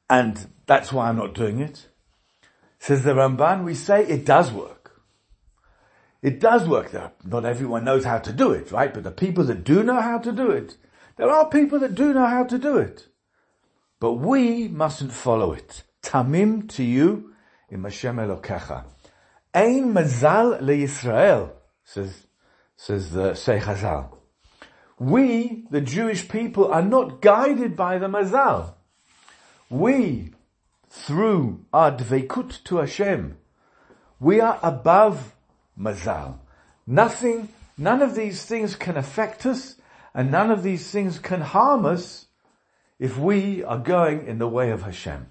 and 0.10 0.47
that's 0.65 0.93
why 0.93 1.10
I'm 1.10 1.17
not 1.17 1.34
doing 1.34 1.60
it. 1.60 1.89
Says 2.80 3.04
the 3.04 3.12
Ramban, 3.12 3.65
we 3.65 3.74
say 3.74 4.06
it 4.06 4.24
does 4.24 4.50
work. 4.50 5.02
It 6.21 6.39
does 6.39 6.65
work. 6.65 6.93
Not 7.26 7.43
everyone 7.43 7.84
knows 7.84 8.06
how 8.06 8.19
to 8.19 8.32
do 8.32 8.54
it, 8.54 8.71
right? 8.71 8.93
But 8.93 9.04
the 9.04 9.12
people 9.12 9.43
that 9.43 9.65
do 9.65 9.84
know 9.84 10.00
how 10.00 10.19
to 10.19 10.32
do 10.32 10.52
it, 10.52 10.78
there 11.17 11.30
are 11.30 11.50
people 11.50 11.80
that 11.80 11.95
do 11.95 12.13
know 12.13 12.28
how 12.28 12.45
to 12.45 12.58
do 12.58 12.78
it. 12.78 13.10
But 14.00 14.13
we 14.13 14.69
mustn't 14.69 15.12
follow 15.12 15.52
it. 15.52 15.84
Tamim 16.02 16.67
tihyeh 16.67 17.21
in 17.67 17.84
Hashem 17.84 18.15
Elokecha. 18.15 18.86
Ein 19.54 19.93
mazal 19.93 20.62
leYisrael, 20.62 21.52
says, 21.84 22.26
says 22.78 23.12
the 23.12 23.34
Say 23.34 23.60
Chazal. 23.60 24.21
We, 25.02 25.66
the 25.72 25.82
Jewish 25.82 26.30
people, 26.30 26.72
are 26.72 26.84
not 26.84 27.22
guided 27.22 27.76
by 27.76 27.98
the 27.98 28.06
mazal. 28.06 28.76
We, 29.68 30.30
through 30.92 31.66
our 31.74 31.92
dveikut 31.92 32.64
to 32.66 32.78
Hashem, 32.78 33.36
we 34.20 34.40
are 34.40 34.60
above 34.62 35.34
mazal. 35.76 36.36
Nothing, 36.86 37.50
none 37.80 38.04
of 38.04 38.14
these 38.14 38.46
things 38.46 38.76
can 38.76 38.96
affect 38.96 39.44
us, 39.48 39.74
and 40.14 40.30
none 40.30 40.52
of 40.52 40.62
these 40.62 40.92
things 40.92 41.18
can 41.18 41.42
harm 41.42 41.84
us 41.84 42.28
if 43.00 43.18
we 43.18 43.64
are 43.64 43.80
going 43.80 44.28
in 44.28 44.38
the 44.38 44.48
way 44.48 44.70
of 44.70 44.84
Hashem. 44.84 45.26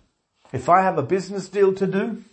If 0.53 0.69
I 0.69 0.83
have 0.83 0.99
a 0.99 1.05
business 1.05 1.49
deal 1.49 1.73
to 1.75 1.87
do, 1.87 2.25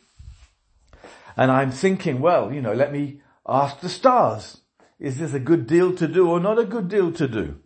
and 1.36 1.52
I'm 1.52 1.69
thinking, 1.69 2.19
well, 2.19 2.52
you 2.52 2.63
know, 2.63 2.73
let 2.73 2.91
me 2.91 3.21
ask 3.47 3.80
the 3.80 3.89
stars. 3.89 4.62
Is 4.99 5.17
this 5.19 5.33
a 5.33 5.39
good 5.39 5.67
deal 5.67 5.95
to 5.95 6.07
do 6.07 6.29
or 6.29 6.39
not 6.39 6.57
a 6.57 6.65
good 6.65 6.88
deal 6.88 7.12
to 7.12 7.27
do? 7.27 7.60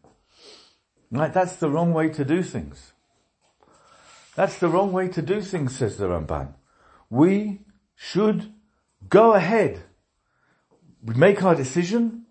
Right? 1.11 1.33
That's 1.33 1.55
the 1.55 1.69
wrong 1.69 1.93
way 1.93 2.09
to 2.09 2.25
do 2.25 2.43
things. 2.43 2.93
That's 4.35 4.57
the 4.59 4.69
wrong 4.69 4.91
way 4.91 5.07
to 5.09 5.21
do 5.21 5.41
things, 5.41 5.75
says 5.75 5.97
the 5.97 6.07
Ramban. 6.07 6.53
We 7.09 7.61
should 7.95 8.53
go 9.09 9.33
ahead. 9.33 9.83
We 11.03 11.15
make 11.15 11.43
our 11.43 11.55
decision 11.55 12.25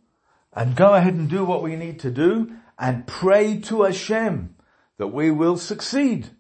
and 0.53 0.77
go 0.77 0.95
ahead 0.95 1.15
and 1.15 1.29
do 1.29 1.45
what 1.45 1.63
we 1.63 1.77
need 1.77 2.01
to 2.01 2.11
do 2.11 2.53
and 2.79 3.07
pray 3.07 3.61
to 3.61 3.83
Hashem 3.83 4.55
that 4.97 5.09
we 5.09 5.31
will 5.31 5.57
succeed. 5.57 6.31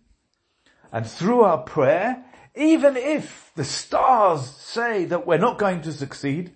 And 0.93 1.07
through 1.07 1.43
our 1.43 1.59
prayer, 1.59 2.25
even 2.55 2.97
if 2.97 3.53
the 3.55 3.65
stars 3.65 4.47
say 4.47 5.05
that 5.05 5.27
we're 5.27 5.39
not 5.39 5.59
going 5.59 5.83
to 5.83 5.93
succeed, 5.93 6.53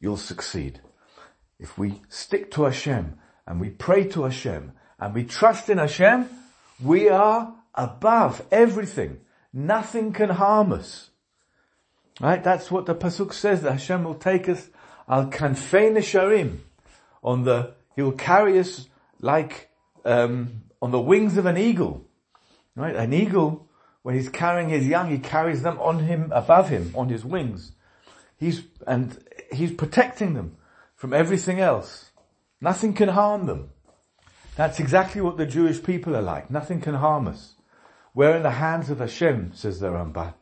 you'll 0.00 0.16
succeed. 0.16 0.80
If 1.58 1.78
we 1.78 2.02
stick 2.08 2.50
to 2.52 2.64
Hashem 2.64 3.18
and 3.46 3.60
we 3.60 3.70
pray 3.70 4.04
to 4.08 4.24
Hashem 4.24 4.72
and 4.98 5.14
we 5.14 5.24
trust 5.24 5.68
in 5.68 5.78
Hashem, 5.78 6.28
we 6.82 7.08
are 7.08 7.54
above 7.74 8.44
everything. 8.50 9.20
Nothing 9.52 10.12
can 10.12 10.30
harm 10.30 10.72
us. 10.72 11.10
Right? 12.20 12.42
That's 12.42 12.70
what 12.70 12.86
the 12.86 12.94
Pasuk 12.94 13.32
says 13.32 13.62
that 13.62 13.72
Hashem 13.72 14.04
will 14.04 14.14
take 14.14 14.48
us 14.48 14.68
al 15.08 15.30
kanfei 15.30 15.92
nesharim 15.92 16.58
on 17.22 17.44
the, 17.44 17.74
he 17.94 18.02
will 18.02 18.12
carry 18.12 18.58
us 18.58 18.88
like, 19.20 19.70
um, 20.04 20.62
on 20.82 20.90
the 20.90 21.00
wings 21.00 21.36
of 21.36 21.46
an 21.46 21.56
eagle. 21.56 22.06
Right? 22.74 22.94
An 22.94 23.12
eagle 23.12 23.68
when 24.02 24.14
he's 24.14 24.28
carrying 24.28 24.68
his 24.68 24.86
young, 24.86 25.10
he 25.10 25.18
carries 25.18 25.62
them 25.62 25.78
on 25.80 26.00
him, 26.00 26.30
above 26.32 26.68
him, 26.68 26.92
on 26.94 27.08
his 27.08 27.24
wings. 27.24 27.72
He's, 28.38 28.62
and 28.86 29.18
he's 29.50 29.72
protecting 29.72 30.34
them 30.34 30.56
from 30.96 31.12
everything 31.12 31.60
else. 31.60 32.10
Nothing 32.60 32.94
can 32.94 33.10
harm 33.10 33.46
them. 33.46 33.70
That's 34.56 34.80
exactly 34.80 35.20
what 35.20 35.36
the 35.36 35.46
Jewish 35.46 35.82
people 35.82 36.16
are 36.16 36.22
like. 36.22 36.50
Nothing 36.50 36.80
can 36.80 36.94
harm 36.94 37.28
us. 37.28 37.54
We're 38.14 38.34
in 38.34 38.42
the 38.42 38.50
hands 38.50 38.88
of 38.88 38.98
Hashem, 38.98 39.52
says 39.54 39.78
the 39.78 39.88
Ramban. 39.88 40.32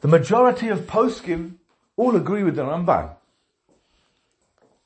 The 0.00 0.08
majority 0.08 0.68
of 0.68 0.80
poskim 0.86 1.56
all 1.96 2.16
agree 2.16 2.42
with 2.42 2.56
the 2.56 2.62
Ramban. 2.62 3.14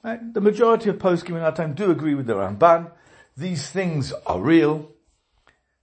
Right? 0.03 0.35
The 0.35 0.41
majority 0.41 0.91
of 0.91 0.99
poskim 0.99 1.31
in 1.31 1.43
our 1.43 1.55
time 1.55 1.75
do 1.75 1.91
agree 1.91 2.15
with 2.15 2.27
the 2.27 2.35
Ramban. 2.35 2.91
These 3.37 3.71
things 3.71 4.13
are 4.27 4.41
real. 4.41 4.91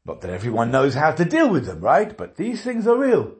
Not 0.03 0.21
that 0.21 0.31
everyone 0.31 0.71
knows 0.71 0.93
how 0.93 1.11
to 1.11 1.23
deal 1.23 1.49
with 1.49 1.65
them, 1.65 1.79
right? 1.79 2.15
But 2.15 2.35
these 2.35 2.61
things 2.61 2.85
are 2.87 2.97
real. 2.97 3.35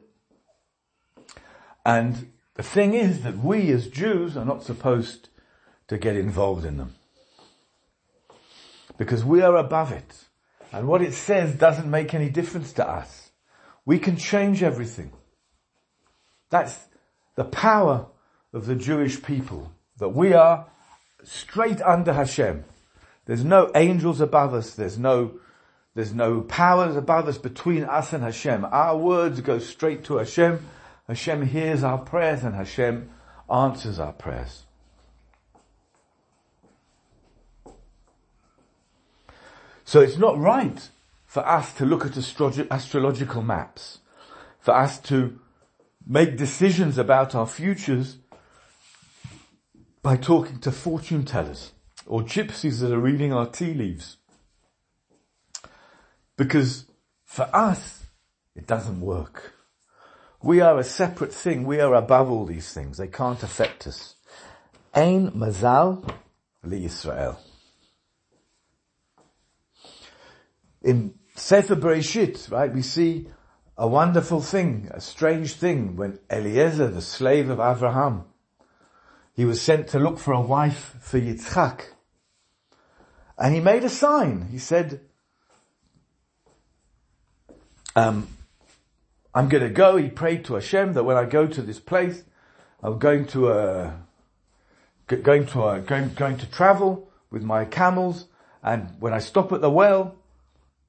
And 1.84 2.32
the 2.58 2.64
thing 2.64 2.94
is 2.94 3.22
that 3.22 3.38
we 3.38 3.70
as 3.70 3.86
Jews 3.86 4.36
are 4.36 4.44
not 4.44 4.64
supposed 4.64 5.28
to 5.86 5.96
get 5.96 6.16
involved 6.16 6.64
in 6.64 6.76
them. 6.76 6.96
Because 8.98 9.24
we 9.24 9.42
are 9.42 9.54
above 9.54 9.92
it. 9.92 10.24
And 10.72 10.88
what 10.88 11.00
it 11.00 11.14
says 11.14 11.54
doesn't 11.54 11.88
make 11.88 12.14
any 12.14 12.28
difference 12.28 12.72
to 12.72 12.86
us. 12.86 13.30
We 13.86 14.00
can 14.00 14.16
change 14.16 14.64
everything. 14.64 15.12
That's 16.50 16.76
the 17.36 17.44
power 17.44 18.08
of 18.52 18.66
the 18.66 18.74
Jewish 18.74 19.22
people. 19.22 19.70
That 19.98 20.08
we 20.08 20.32
are 20.32 20.66
straight 21.22 21.80
under 21.82 22.12
Hashem. 22.12 22.64
There's 23.26 23.44
no 23.44 23.70
angels 23.76 24.20
above 24.20 24.52
us. 24.52 24.74
There's 24.74 24.98
no, 24.98 25.38
there's 25.94 26.12
no 26.12 26.40
powers 26.40 26.96
above 26.96 27.28
us 27.28 27.38
between 27.38 27.84
us 27.84 28.12
and 28.12 28.24
Hashem. 28.24 28.64
Our 28.64 28.96
words 28.96 29.40
go 29.42 29.60
straight 29.60 30.02
to 30.06 30.16
Hashem. 30.16 30.66
Hashem 31.08 31.46
hears 31.46 31.82
our 31.82 31.98
prayers 31.98 32.44
and 32.44 32.54
Hashem 32.54 33.08
answers 33.50 33.98
our 33.98 34.12
prayers. 34.12 34.64
So 39.84 40.02
it's 40.02 40.18
not 40.18 40.38
right 40.38 40.90
for 41.24 41.46
us 41.48 41.72
to 41.74 41.86
look 41.86 42.04
at 42.04 42.16
astrological 42.70 43.40
maps, 43.40 44.00
for 44.60 44.74
us 44.74 44.98
to 45.00 45.40
make 46.06 46.36
decisions 46.36 46.98
about 46.98 47.34
our 47.34 47.46
futures 47.46 48.18
by 50.02 50.16
talking 50.16 50.58
to 50.60 50.70
fortune 50.70 51.24
tellers 51.24 51.72
or 52.04 52.20
gypsies 52.20 52.80
that 52.80 52.92
are 52.92 53.00
reading 53.00 53.32
our 53.32 53.46
tea 53.46 53.72
leaves. 53.72 54.18
Because 56.36 56.84
for 57.24 57.48
us, 57.54 58.04
it 58.54 58.66
doesn't 58.66 59.00
work. 59.00 59.54
We 60.42 60.60
are 60.60 60.78
a 60.78 60.84
separate 60.84 61.34
thing. 61.34 61.64
We 61.64 61.80
are 61.80 61.94
above 61.94 62.30
all 62.30 62.46
these 62.46 62.72
things. 62.72 62.98
They 62.98 63.08
can't 63.08 63.42
affect 63.42 63.86
us. 63.86 64.14
Ein 64.94 65.32
mazal 65.32 66.08
li. 66.62 66.88
In 70.82 71.14
Sefer 71.34 71.76
Bereshit, 71.76 72.50
right, 72.50 72.72
we 72.72 72.82
see 72.82 73.28
a 73.76 73.86
wonderful 73.86 74.40
thing, 74.40 74.88
a 74.92 75.00
strange 75.00 75.54
thing 75.54 75.96
when 75.96 76.18
Eliezer, 76.30 76.88
the 76.88 77.02
slave 77.02 77.50
of 77.50 77.60
Abraham, 77.60 78.24
he 79.34 79.44
was 79.44 79.60
sent 79.60 79.88
to 79.88 79.98
look 79.98 80.18
for 80.18 80.32
a 80.32 80.40
wife 80.40 80.96
for 81.00 81.20
Yitzchak. 81.20 81.82
And 83.36 83.54
he 83.54 83.60
made 83.60 83.84
a 83.84 83.88
sign. 83.88 84.48
He 84.50 84.58
said, 84.58 85.00
um, 87.94 88.26
I'm 89.34 89.48
going 89.48 89.62
to 89.62 89.70
go. 89.70 89.96
He 89.96 90.08
prayed 90.08 90.44
to 90.46 90.54
Hashem 90.54 90.94
that 90.94 91.04
when 91.04 91.16
I 91.16 91.24
go 91.24 91.46
to 91.46 91.62
this 91.62 91.80
place, 91.80 92.24
I'm 92.82 92.98
going 92.98 93.26
to, 93.28 93.48
uh, 93.48 93.92
going 95.06 95.46
to, 95.46 95.62
uh, 95.62 95.78
going, 95.80 96.14
going 96.14 96.38
to 96.38 96.50
travel 96.50 97.10
with 97.30 97.42
my 97.42 97.64
camels. 97.64 98.26
And 98.62 98.90
when 99.00 99.12
I 99.12 99.18
stop 99.18 99.52
at 99.52 99.60
the 99.60 99.70
well, 99.70 100.16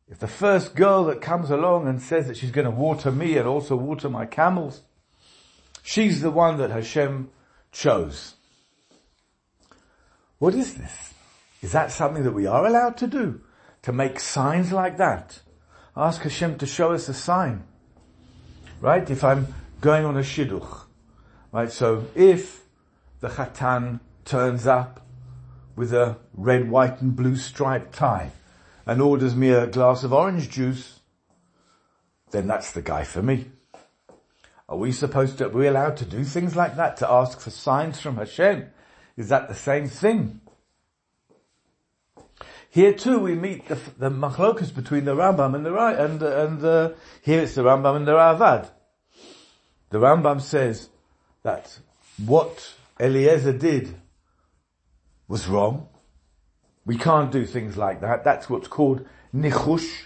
if 0.08 0.20
the 0.20 0.28
first 0.28 0.76
girl 0.76 1.06
that 1.06 1.22
comes 1.22 1.52
along 1.52 1.88
and 1.88 2.02
says 2.02 2.28
that 2.28 2.38
she's 2.38 2.52
going 2.52 2.66
to 2.66 2.72
water 2.72 3.12
me 3.12 3.38
and 3.38 3.48
also 3.48 3.76
water 3.76 4.10
my 4.10 4.26
camels, 4.26 4.82
she's 5.84 6.22
the 6.22 6.32
one 6.32 6.58
that 6.58 6.72
Hashem 6.72 7.30
chose. 7.72 8.36
What 10.40 10.56
is 10.56 10.76
this? 10.76 11.14
Is 11.62 11.74
that 11.74 11.92
something 11.92 12.24
that 12.24 12.32
we 12.32 12.48
are 12.48 12.66
allowed 12.66 12.98
to 12.98 13.08
do? 13.08 13.42
To 13.84 13.92
make 13.92 14.20
signs 14.20 14.72
like 14.72 14.98
that? 14.98 15.42
Ask 15.96 16.22
Hashem 16.22 16.58
to 16.60 16.66
show 16.66 16.94
us 16.94 17.10
a 17.10 17.14
sign. 17.14 17.64
Right? 18.82 19.10
If 19.10 19.24
I'm 19.24 19.54
going 19.82 20.06
on 20.06 20.18
a 20.18 20.22
shidduch. 20.22 20.86
Right? 21.52 21.72
So 21.72 22.06
if 22.16 22.66
the 23.20 23.30
chatan 23.30 24.00
turns 24.26 24.68
up 24.68 25.06
with 25.76 25.94
a 25.94 26.18
red, 26.34 26.70
white 26.70 27.02
and 27.02 27.16
blue 27.16 27.36
striped 27.36 27.94
tie, 27.94 28.32
and 28.86 29.02
orders 29.02 29.36
me 29.36 29.50
a 29.52 29.68
glass 29.68 30.04
of 30.04 30.14
orange 30.14 30.50
juice, 30.50 31.00
then 32.32 32.48
that's 32.48 32.72
the 32.72 32.82
guy 32.82 33.04
for 33.04 33.22
me. 33.22 33.46
Are 34.68 34.78
we 34.78 34.92
supposed 34.92 35.40
to, 35.40 35.46
are 35.46 35.50
we 35.50 35.68
allowed 35.68 35.98
to 35.98 36.06
do 36.06 36.24
things 36.24 36.56
like 36.56 36.76
that 36.76 36.98
to 36.98 37.10
ask 37.10 37.40
for 37.40 37.50
signs 37.50 38.00
from 38.00 38.18
Hashem? 38.18 38.68
Is 39.18 39.30
that 39.30 39.48
the 39.48 39.56
same 39.56 39.88
thing? 39.88 40.42
Here 42.72 42.94
too 42.94 43.20
we 43.20 43.34
meet 43.34 43.68
the, 43.68 43.80
the 43.98 44.10
machlokas 44.12 44.74
between 44.74 45.06
the 45.06 45.16
Rambam 45.16 45.56
and 45.56 45.66
the 45.66 45.76
and 45.76 46.22
and 46.22 46.64
uh, 46.64 46.92
here 47.24 47.42
it's 47.42 47.56
the 47.56 47.64
Rambam 47.64 47.96
and 47.96 48.08
the 48.08 48.12
Ravad. 48.12 48.70
The 49.90 49.98
Rambam 49.98 50.40
says 50.40 50.90
that 51.42 51.80
what 52.24 52.76
Eliezer 53.00 53.54
did 53.54 53.96
was 55.28 55.48
wrong. 55.48 55.88
We 56.86 56.98
can't 56.98 57.32
do 57.32 57.46
things 57.46 57.78
like 57.78 58.02
that. 58.02 58.24
That's 58.24 58.50
what's 58.50 58.68
called 58.68 59.06
nichush. 59.34 60.04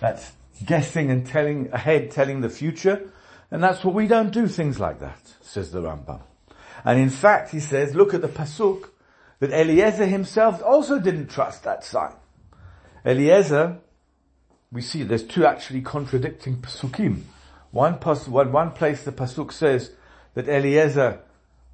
That's 0.00 0.32
guessing 0.64 1.10
and 1.10 1.26
telling 1.26 1.70
ahead, 1.72 2.10
telling 2.10 2.40
the 2.40 2.48
future. 2.48 3.10
And 3.50 3.62
that's 3.62 3.84
what 3.84 3.94
we 3.94 4.06
don't 4.06 4.32
do 4.32 4.48
things 4.48 4.80
like 4.80 5.00
that, 5.00 5.20
says 5.40 5.70
the 5.70 5.80
Rambam. 5.80 6.22
And 6.84 6.98
in 6.98 7.10
fact, 7.10 7.50
he 7.50 7.60
says, 7.60 7.94
look 7.94 8.14
at 8.14 8.20
the 8.22 8.28
pasuk, 8.28 8.88
that 9.44 9.52
Eliezer 9.52 10.06
himself 10.06 10.62
also 10.62 10.98
didn't 10.98 11.28
trust 11.28 11.64
that 11.64 11.84
sign. 11.84 12.14
Eliezer, 13.04 13.78
we 14.72 14.80
see 14.80 15.02
there's 15.02 15.22
two 15.22 15.44
actually 15.44 15.82
contradicting 15.82 16.56
pasukim. 16.56 17.24
One, 17.70 17.98
pas- 17.98 18.26
one, 18.26 18.52
one 18.52 18.70
place 18.70 19.04
the 19.04 19.12
pasuk 19.12 19.52
says 19.52 19.90
that 20.32 20.48
Eliezer, 20.48 21.20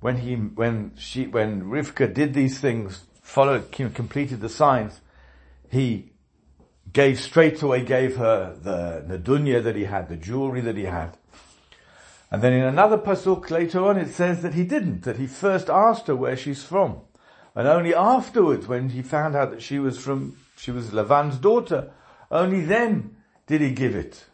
when 0.01 0.17
he, 0.17 0.35
when 0.35 0.91
she, 0.97 1.29
when 1.29 1.63
Rivka 1.63 2.13
did 2.13 2.35
these 2.35 2.59
things, 2.59 3.05
followed, 3.23 3.71
completed 3.71 4.41
the 4.41 4.49
signs, 4.49 5.01
he 5.71 6.11
gave 6.93 7.21
straight 7.21 7.63
away, 7.63 7.85
gave 7.85 8.17
her 8.17 8.57
the 8.61 9.05
nadunya 9.07 9.63
that 9.63 9.77
he 9.77 9.85
had, 9.85 10.09
the 10.09 10.17
jewelry 10.17 10.61
that 10.63 10.77
he 10.77 10.87
had. 10.87 11.17
And 12.33 12.43
then 12.43 12.53
in 12.53 12.65
another 12.65 12.99
pasuk 12.99 13.49
later 13.51 13.85
on 13.85 13.97
it 13.97 14.09
says 14.09 14.43
that 14.43 14.55
he 14.55 14.65
didn't, 14.65 15.03
that 15.03 15.19
he 15.19 15.29
first 15.29 15.71
asked 15.71 16.09
her 16.09 16.17
where 16.17 16.37
she's 16.37 16.65
from. 16.65 17.03
And 17.61 17.69
only 17.69 17.95
afterwards, 17.95 18.67
when 18.67 18.89
he 18.89 19.03
found 19.03 19.37
out 19.37 19.51
that 19.51 19.61
she 19.61 19.79
was 19.79 19.99
from, 19.99 20.35
she 20.57 20.71
was 20.71 20.93
Lavan's 20.93 21.37
daughter, 21.37 21.93
only 22.31 22.63
then 22.63 23.19
did 23.47 23.61
he 23.61 23.73
give 23.73 23.95
it. 23.95 24.25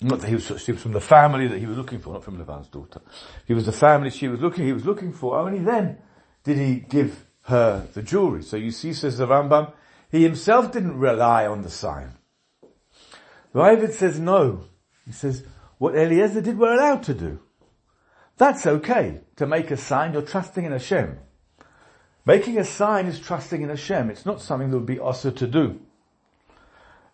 Not 0.00 0.20
that 0.20 0.28
he 0.28 0.36
was, 0.36 0.46
she 0.46 0.72
was 0.72 0.80
from 0.80 0.92
the 0.92 1.02
family 1.02 1.48
that 1.48 1.58
he 1.58 1.66
was 1.66 1.76
looking 1.76 1.98
for, 1.98 2.14
not 2.14 2.24
from 2.24 2.38
Lavan's 2.38 2.68
daughter. 2.68 3.02
He 3.46 3.52
was 3.52 3.66
the 3.66 3.72
family 3.72 4.08
she 4.08 4.26
was 4.26 4.40
looking, 4.40 4.64
he 4.64 4.72
was 4.72 4.86
looking 4.86 5.12
for, 5.12 5.38
only 5.38 5.58
then 5.58 5.98
did 6.44 6.56
he 6.56 6.76
give 6.76 7.26
her 7.42 7.86
the 7.92 8.00
jewelry. 8.00 8.42
So 8.42 8.56
you 8.56 8.70
see, 8.70 8.94
says 8.94 9.18
the 9.18 9.26
Rambam, 9.26 9.74
he 10.10 10.22
himself 10.22 10.72
didn't 10.72 10.98
rely 10.98 11.46
on 11.46 11.60
the 11.60 11.68
sign. 11.68 12.12
Ravad 13.54 13.92
says 13.92 14.18
no. 14.18 14.64
He 15.04 15.12
says, 15.12 15.44
what 15.76 15.94
Eliezer 15.94 16.40
did 16.40 16.56
we're 16.56 16.72
allowed 16.72 17.02
to 17.02 17.12
do. 17.12 17.40
That's 18.38 18.66
okay 18.66 19.20
to 19.36 19.46
make 19.46 19.70
a 19.70 19.76
sign, 19.76 20.12
you're 20.12 20.22
trusting 20.22 20.64
in 20.64 20.72
Hashem. 20.72 21.18
Making 22.24 22.58
a 22.58 22.64
sign 22.64 23.06
is 23.06 23.20
trusting 23.20 23.62
in 23.62 23.68
Hashem. 23.68 24.10
It's 24.10 24.26
not 24.26 24.42
something 24.42 24.70
that 24.70 24.76
would 24.76 24.86
be 24.86 24.98
also 24.98 25.30
to 25.30 25.46
do. 25.46 25.80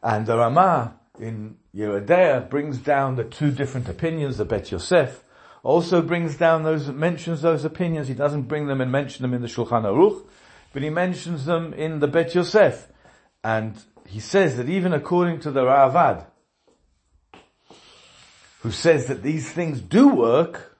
And 0.02 0.26
the 0.26 0.36
Ramah 0.36 0.94
in 1.20 1.56
Yoreh 1.74 2.48
brings 2.48 2.78
down 2.78 3.16
the 3.16 3.24
two 3.24 3.50
different 3.50 3.88
opinions, 3.88 4.38
the 4.38 4.44
Bet 4.44 4.70
Yosef, 4.70 5.22
also 5.62 6.02
brings 6.02 6.36
down 6.36 6.64
those, 6.64 6.88
mentions 6.88 7.42
those 7.42 7.64
opinions. 7.64 8.08
He 8.08 8.14
doesn't 8.14 8.42
bring 8.42 8.66
them 8.66 8.80
and 8.80 8.90
mention 8.90 9.22
them 9.22 9.34
in 9.34 9.42
the 9.42 9.48
Shulchan 9.48 9.84
Aruch, 9.84 10.26
but 10.72 10.82
he 10.82 10.90
mentions 10.90 11.44
them 11.44 11.72
in 11.74 12.00
the 12.00 12.08
Bet 12.08 12.34
Yosef. 12.34 12.88
And 13.44 13.76
he 14.08 14.18
says 14.18 14.56
that 14.56 14.68
even 14.68 14.92
according 14.92 15.40
to 15.40 15.50
the 15.50 15.62
Ravad, 15.62 16.26
who 18.60 18.70
says 18.70 19.06
that 19.06 19.22
these 19.22 19.52
things 19.52 19.80
do 19.80 20.08
work, 20.08 20.71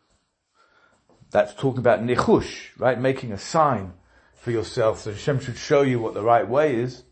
that's 1.33 1.55
talking 1.55 1.79
about 1.79 2.05
nichush, 2.05 2.69
right? 2.79 3.01
Making 3.01 3.33
a 3.33 3.39
sign 3.39 3.95
for 4.35 4.51
yourself 4.51 5.01
so 5.01 5.13
Hashem 5.13 5.41
should 5.41 5.57
show 5.57 5.83
you 5.83 5.99
what 5.99 6.15
the 6.15 6.23
right 6.23 6.47
way 6.47 6.77
is. 6.77 7.03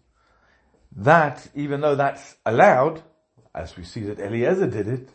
That, 0.95 1.49
even 1.55 1.81
though 1.81 1.95
that's 1.95 2.37
allowed, 2.45 3.03
as 3.55 3.77
we 3.77 3.85
see 3.85 4.03
that 4.03 4.21
Eliezer 4.21 4.67
did 4.67 4.89
it, 4.89 5.09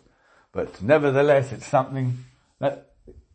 but 0.51 0.81
nevertheless 0.81 1.51
it's 1.51 1.67
something 1.67 2.25
that 2.59 2.93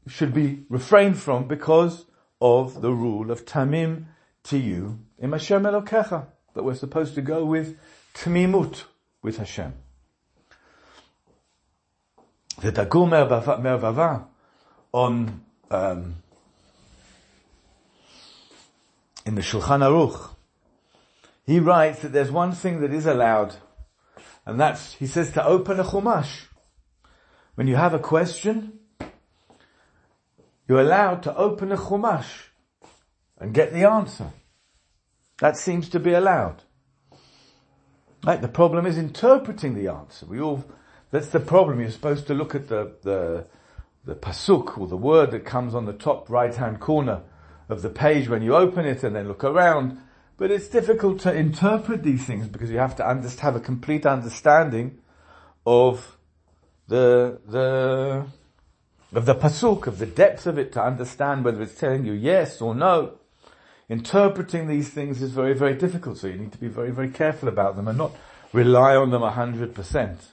should 0.08 0.34
be 0.34 0.64
refrained 0.68 1.18
from 1.18 1.46
because 1.46 2.06
of 2.40 2.80
the 2.80 2.92
rule 2.92 3.30
of 3.30 3.44
tamim 3.44 4.06
tiyu 4.42 4.98
im 5.18 5.32
Hashem 5.32 5.62
Elokecha, 5.62 6.26
that 6.54 6.64
we're 6.64 6.74
supposed 6.74 7.14
to 7.14 7.22
go 7.22 7.44
with 7.44 7.78
tamimut 8.14 8.84
with 9.22 9.36
Hashem. 9.36 9.74
The 12.60 12.72
Dagul 12.72 13.08
Merevava 13.08 14.24
on 14.92 15.44
um, 15.70 16.16
in 19.24 19.34
the 19.34 19.42
Shulchan 19.42 19.80
Aruch, 19.80 20.34
he 21.46 21.60
writes 21.60 22.00
that 22.02 22.12
there's 22.12 22.30
one 22.30 22.52
thing 22.52 22.80
that 22.80 22.92
is 22.92 23.06
allowed, 23.06 23.56
and 24.46 24.58
that's, 24.58 24.94
he 24.94 25.06
says 25.06 25.32
to 25.32 25.44
open 25.44 25.80
a 25.80 25.84
chumash. 25.84 26.46
When 27.54 27.66
you 27.66 27.76
have 27.76 27.94
a 27.94 27.98
question, 27.98 28.78
you're 30.68 30.80
allowed 30.80 31.22
to 31.24 31.36
open 31.36 31.72
a 31.72 31.76
chumash 31.76 32.48
and 33.38 33.52
get 33.52 33.72
the 33.72 33.84
answer. 33.84 34.30
That 35.38 35.56
seems 35.56 35.88
to 35.90 36.00
be 36.00 36.12
allowed. 36.12 36.62
Right? 38.24 38.40
The 38.40 38.48
problem 38.48 38.86
is 38.86 38.98
interpreting 38.98 39.74
the 39.74 39.88
answer. 39.88 40.26
We 40.26 40.40
all, 40.40 40.64
that's 41.10 41.28
the 41.28 41.40
problem. 41.40 41.80
You're 41.80 41.90
supposed 41.90 42.26
to 42.26 42.34
look 42.34 42.54
at 42.54 42.68
the, 42.68 42.92
the, 43.02 43.46
the 44.04 44.14
pasuk 44.14 44.78
or 44.78 44.86
the 44.86 44.96
word 44.96 45.30
that 45.30 45.44
comes 45.44 45.74
on 45.74 45.84
the 45.84 45.92
top 45.92 46.28
right 46.30 46.54
hand 46.54 46.80
corner 46.80 47.22
of 47.68 47.82
the 47.82 47.90
page 47.90 48.28
when 48.28 48.42
you 48.42 48.54
open 48.54 48.84
it 48.84 49.02
and 49.04 49.14
then 49.14 49.28
look 49.28 49.44
around. 49.44 49.98
But 50.36 50.50
it's 50.50 50.68
difficult 50.68 51.20
to 51.20 51.34
interpret 51.34 52.02
these 52.02 52.24
things 52.24 52.48
because 52.48 52.70
you 52.70 52.78
have 52.78 52.96
to 52.96 53.04
have 53.40 53.56
a 53.56 53.60
complete 53.60 54.06
understanding 54.06 54.98
of 55.66 56.16
the, 56.88 57.38
the, 57.46 58.26
of 59.12 59.26
the 59.26 59.34
pasuk, 59.34 59.86
of 59.86 59.98
the 59.98 60.06
depth 60.06 60.46
of 60.46 60.58
it 60.58 60.72
to 60.72 60.82
understand 60.82 61.44
whether 61.44 61.62
it's 61.62 61.78
telling 61.78 62.06
you 62.06 62.12
yes 62.12 62.60
or 62.60 62.74
no. 62.74 63.18
Interpreting 63.88 64.66
these 64.66 64.88
things 64.88 65.20
is 65.20 65.32
very, 65.32 65.52
very 65.52 65.74
difficult, 65.74 66.16
so 66.18 66.28
you 66.28 66.36
need 66.36 66.52
to 66.52 66.58
be 66.58 66.68
very, 66.68 66.90
very 66.90 67.10
careful 67.10 67.48
about 67.48 67.76
them 67.76 67.88
and 67.88 67.98
not 67.98 68.12
rely 68.52 68.96
on 68.96 69.10
them 69.10 69.22
a 69.22 69.32
hundred 69.32 69.74
percent. 69.74 70.32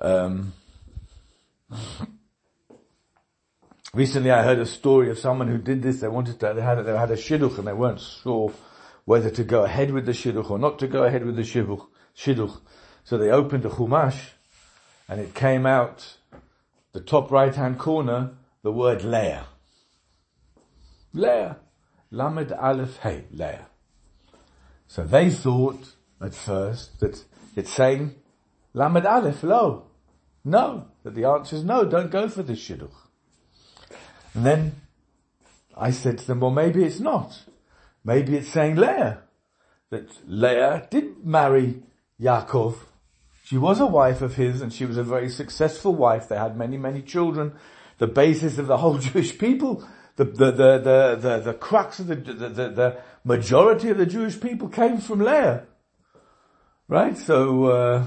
Um, 0.00 0.52
recently 3.92 4.30
I 4.30 4.42
heard 4.42 4.58
a 4.58 4.66
story 4.66 5.10
of 5.10 5.18
someone 5.18 5.48
who 5.48 5.58
did 5.58 5.82
this, 5.82 6.00
they 6.00 6.08
wanted 6.08 6.38
to, 6.40 6.54
they 6.54 6.62
had, 6.62 6.76
they 6.84 6.96
had 6.96 7.10
a 7.10 7.16
shidduch 7.16 7.58
and 7.58 7.66
they 7.66 7.72
weren't 7.72 8.00
sure 8.00 8.52
whether 9.04 9.30
to 9.30 9.42
go 9.42 9.64
ahead 9.64 9.90
with 9.90 10.06
the 10.06 10.12
shidduch 10.12 10.50
or 10.50 10.58
not 10.58 10.78
to 10.78 10.86
go 10.86 11.04
ahead 11.04 11.24
with 11.24 11.36
the 11.36 11.42
shidduch. 11.42 11.84
shidduch. 12.16 12.60
So 13.04 13.18
they 13.18 13.30
opened 13.30 13.64
the 13.64 13.70
chumash 13.70 14.30
and 15.08 15.20
it 15.20 15.34
came 15.34 15.66
out, 15.66 16.16
the 16.92 17.00
top 17.00 17.30
right 17.30 17.54
hand 17.54 17.78
corner, 17.78 18.32
the 18.62 18.72
word 18.72 19.02
Leah. 19.02 19.46
Leah. 21.12 21.56
Lamed 22.10 22.52
Aleph 22.52 22.98
Hey, 22.98 23.24
Leah. 23.32 23.66
So 24.86 25.04
they 25.04 25.30
thought 25.30 25.94
at 26.20 26.34
first 26.34 27.00
that 27.00 27.24
it's 27.56 27.72
saying 27.72 28.14
Lamed 28.74 29.06
Aleph, 29.06 29.42
Lo. 29.42 29.87
No. 30.44 30.86
That 31.02 31.14
the 31.14 31.24
answer 31.24 31.56
is 31.56 31.64
no, 31.64 31.84
don't 31.84 32.10
go 32.10 32.28
for 32.28 32.42
this 32.42 32.58
shidduch. 32.58 32.90
And 34.34 34.44
then 34.44 34.72
I 35.76 35.90
said 35.90 36.18
to 36.18 36.26
them, 36.26 36.40
well 36.40 36.50
maybe 36.50 36.84
it's 36.84 37.00
not. 37.00 37.42
Maybe 38.04 38.36
it's 38.36 38.48
saying 38.48 38.76
Leah. 38.76 39.22
That 39.90 40.10
Leah 40.26 40.86
did 40.90 41.24
marry 41.24 41.82
Yaakov. 42.20 42.76
She 43.44 43.56
was 43.56 43.80
a 43.80 43.86
wife 43.86 44.20
of 44.20 44.36
his 44.36 44.60
and 44.60 44.72
she 44.72 44.84
was 44.84 44.98
a 44.98 45.02
very 45.02 45.30
successful 45.30 45.94
wife. 45.94 46.28
They 46.28 46.36
had 46.36 46.56
many, 46.56 46.76
many 46.76 47.00
children. 47.00 47.54
The 47.98 48.06
basis 48.06 48.58
of 48.58 48.66
the 48.66 48.76
whole 48.76 48.98
Jewish 49.08 49.38
people, 49.38 49.86
the, 50.16 50.24
the, 50.24 50.50
the, 50.50 50.78
the, 50.78 51.18
the, 51.20 51.40
the 51.40 51.54
crux 51.54 51.98
of 51.98 52.08
the, 52.08 52.16
the, 52.16 52.48
the, 52.48 52.68
the 52.68 53.00
majority 53.24 53.88
of 53.88 53.98
the 53.98 54.06
Jewish 54.06 54.40
people 54.40 54.68
came 54.68 54.98
from 54.98 55.20
Leah. 55.20 55.64
Right? 56.88 57.16
So, 57.16 57.64
uh, 57.64 58.04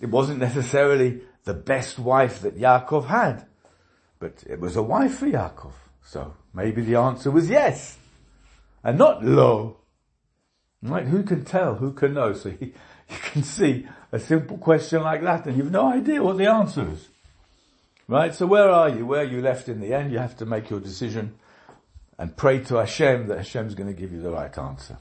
it 0.00 0.08
wasn't 0.08 0.38
necessarily 0.38 1.20
the 1.44 1.54
best 1.54 1.98
wife 1.98 2.40
that 2.40 2.58
Yaakov 2.58 3.06
had, 3.06 3.46
but 4.18 4.42
it 4.46 4.60
was 4.60 4.76
a 4.76 4.82
wife 4.82 5.18
for 5.18 5.26
Yaakov. 5.26 5.72
So 6.04 6.34
maybe 6.54 6.82
the 6.82 6.96
answer 6.96 7.30
was 7.30 7.48
yes, 7.48 7.98
and 8.82 8.98
not 8.98 9.24
lo. 9.24 9.76
Right? 10.82 11.06
Who 11.06 11.22
can 11.22 11.44
tell? 11.44 11.74
Who 11.74 11.92
can 11.92 12.14
know? 12.14 12.32
So 12.32 12.48
you, 12.48 12.58
you 13.10 13.16
can 13.22 13.42
see 13.42 13.86
a 14.12 14.18
simple 14.18 14.58
question 14.58 15.02
like 15.02 15.22
that 15.22 15.46
and 15.46 15.56
you've 15.56 15.70
no 15.70 15.92
idea 15.92 16.22
what 16.22 16.38
the 16.38 16.46
answer 16.46 16.88
is. 16.90 17.08
Right? 18.08 18.34
So 18.34 18.46
where 18.46 18.70
are 18.70 18.88
you? 18.88 19.06
Where 19.06 19.20
are 19.20 19.24
you 19.24 19.40
left 19.40 19.68
in 19.68 19.80
the 19.80 19.94
end? 19.94 20.10
You 20.10 20.18
have 20.18 20.36
to 20.38 20.46
make 20.46 20.70
your 20.70 20.80
decision 20.80 21.34
and 22.18 22.36
pray 22.36 22.60
to 22.60 22.76
Hashem 22.76 23.28
that 23.28 23.38
Hashem's 23.38 23.74
going 23.74 23.94
to 23.94 23.98
give 23.98 24.12
you 24.12 24.20
the 24.20 24.30
right 24.30 24.56
answer. 24.58 24.98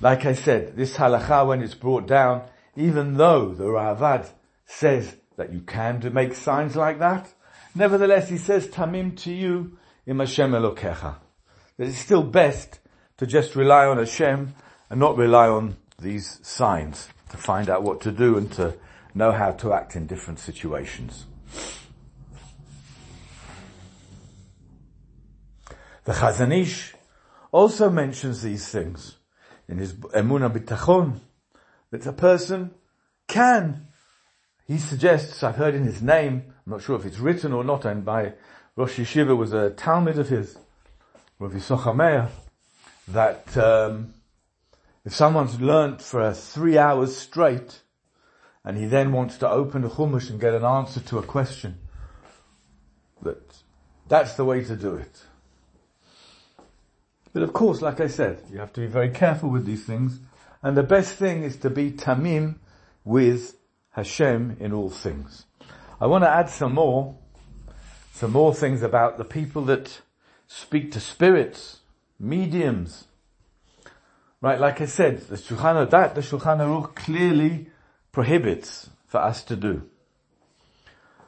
Like 0.00 0.24
I 0.24 0.32
said, 0.32 0.76
this 0.76 0.96
halacha 0.96 1.46
when 1.46 1.62
it's 1.62 1.74
brought 1.74 2.06
down, 2.06 2.42
even 2.76 3.16
though 3.16 3.52
the 3.52 3.64
Ravad 3.64 4.28
says 4.66 5.16
that 5.36 5.52
you 5.52 5.60
can 5.60 6.00
to 6.00 6.10
make 6.10 6.34
signs 6.34 6.76
like 6.76 6.98
that, 6.98 7.32
nevertheless 7.74 8.28
he 8.28 8.38
says 8.38 8.66
tamim 8.68 9.12
tihyeh 9.12 9.70
im 10.06 10.18
Hashem 10.18 10.52
Elokecha. 10.52 11.16
That 11.76 11.88
it's 11.88 11.98
still 11.98 12.22
best 12.22 12.80
to 13.18 13.26
just 13.26 13.56
rely 13.56 13.86
on 13.86 13.98
Hashem 13.98 14.54
and 14.88 15.00
not 15.00 15.16
rely 15.16 15.48
on 15.48 15.76
these 15.98 16.40
signs 16.42 17.08
to 17.30 17.36
find 17.36 17.68
out 17.68 17.82
what 17.82 18.00
to 18.02 18.12
do 18.12 18.36
and 18.36 18.50
to 18.52 18.76
know 19.14 19.32
how 19.32 19.52
to 19.52 19.72
act 19.72 19.96
in 19.96 20.06
different 20.06 20.38
situations. 20.38 21.26
The 26.04 26.12
Chazon 26.12 26.58
Ish 26.58 26.94
also 27.52 27.90
mentions 27.90 28.42
these 28.42 28.68
things 28.68 29.16
in 29.68 29.78
his 29.78 29.94
Emunah 29.94 30.50
B'Tachon 30.50 31.20
that 31.90 32.06
a 32.06 32.12
person 32.12 32.70
can, 33.28 33.86
he 34.66 34.78
suggests, 34.78 35.42
I've 35.42 35.56
heard 35.56 35.74
in 35.74 35.84
his 35.84 36.02
name, 36.02 36.44
I'm 36.66 36.72
not 36.72 36.82
sure 36.82 36.96
if 36.96 37.04
it's 37.04 37.18
written 37.18 37.52
or 37.52 37.64
not, 37.64 37.84
and 37.84 38.04
by 38.04 38.34
Rosh 38.76 38.98
Yeshiva 38.98 39.36
was 39.36 39.52
a 39.52 39.70
Talmud 39.70 40.18
of 40.18 40.28
his, 40.28 40.56
Rav 41.38 41.52
Yisocha 41.52 42.30
that 43.08 43.56
um, 43.56 44.14
if 45.04 45.14
someone's 45.14 45.60
learnt 45.60 46.02
for 46.02 46.32
three 46.32 46.78
hours 46.78 47.16
straight, 47.16 47.80
and 48.64 48.76
he 48.76 48.84
then 48.84 49.12
wants 49.12 49.38
to 49.38 49.48
open 49.48 49.82
the 49.82 49.88
Chumash 49.88 50.30
and 50.30 50.40
get 50.40 50.54
an 50.54 50.64
answer 50.64 51.00
to 51.00 51.18
a 51.18 51.22
question, 51.22 51.78
that 53.22 53.62
that's 54.06 54.34
the 54.34 54.44
way 54.44 54.62
to 54.64 54.76
do 54.76 54.94
it. 54.94 55.24
But 57.32 57.42
of 57.42 57.52
course, 57.52 57.80
like 57.80 58.00
I 58.00 58.08
said, 58.08 58.42
you 58.50 58.58
have 58.58 58.72
to 58.74 58.80
be 58.80 58.86
very 58.86 59.10
careful 59.10 59.50
with 59.50 59.64
these 59.64 59.84
things. 59.84 60.20
And 60.62 60.76
the 60.76 60.82
best 60.82 61.16
thing 61.16 61.42
is 61.42 61.56
to 61.58 61.70
be 61.70 61.90
tamim 61.90 62.56
with 63.04 63.56
Hashem 63.92 64.56
in 64.60 64.72
all 64.72 64.90
things. 64.90 65.46
I 66.00 66.06
want 66.06 66.24
to 66.24 66.30
add 66.30 66.50
some 66.50 66.74
more, 66.74 67.16
some 68.12 68.32
more 68.32 68.54
things 68.54 68.82
about 68.82 69.18
the 69.18 69.24
people 69.24 69.64
that 69.66 70.00
speak 70.46 70.92
to 70.92 71.00
spirits, 71.00 71.80
mediums. 72.18 73.06
Right, 74.42 74.58
like 74.58 74.80
I 74.80 74.86
said, 74.86 75.20
the 75.20 75.36
Shulchan 75.36 75.90
that 75.90 76.14
the 76.14 76.20
Shulchan 76.20 76.58
Aruch 76.58 76.94
clearly 76.94 77.68
prohibits 78.12 78.88
for 79.06 79.18
us 79.18 79.44
to 79.44 79.56
do. 79.56 79.82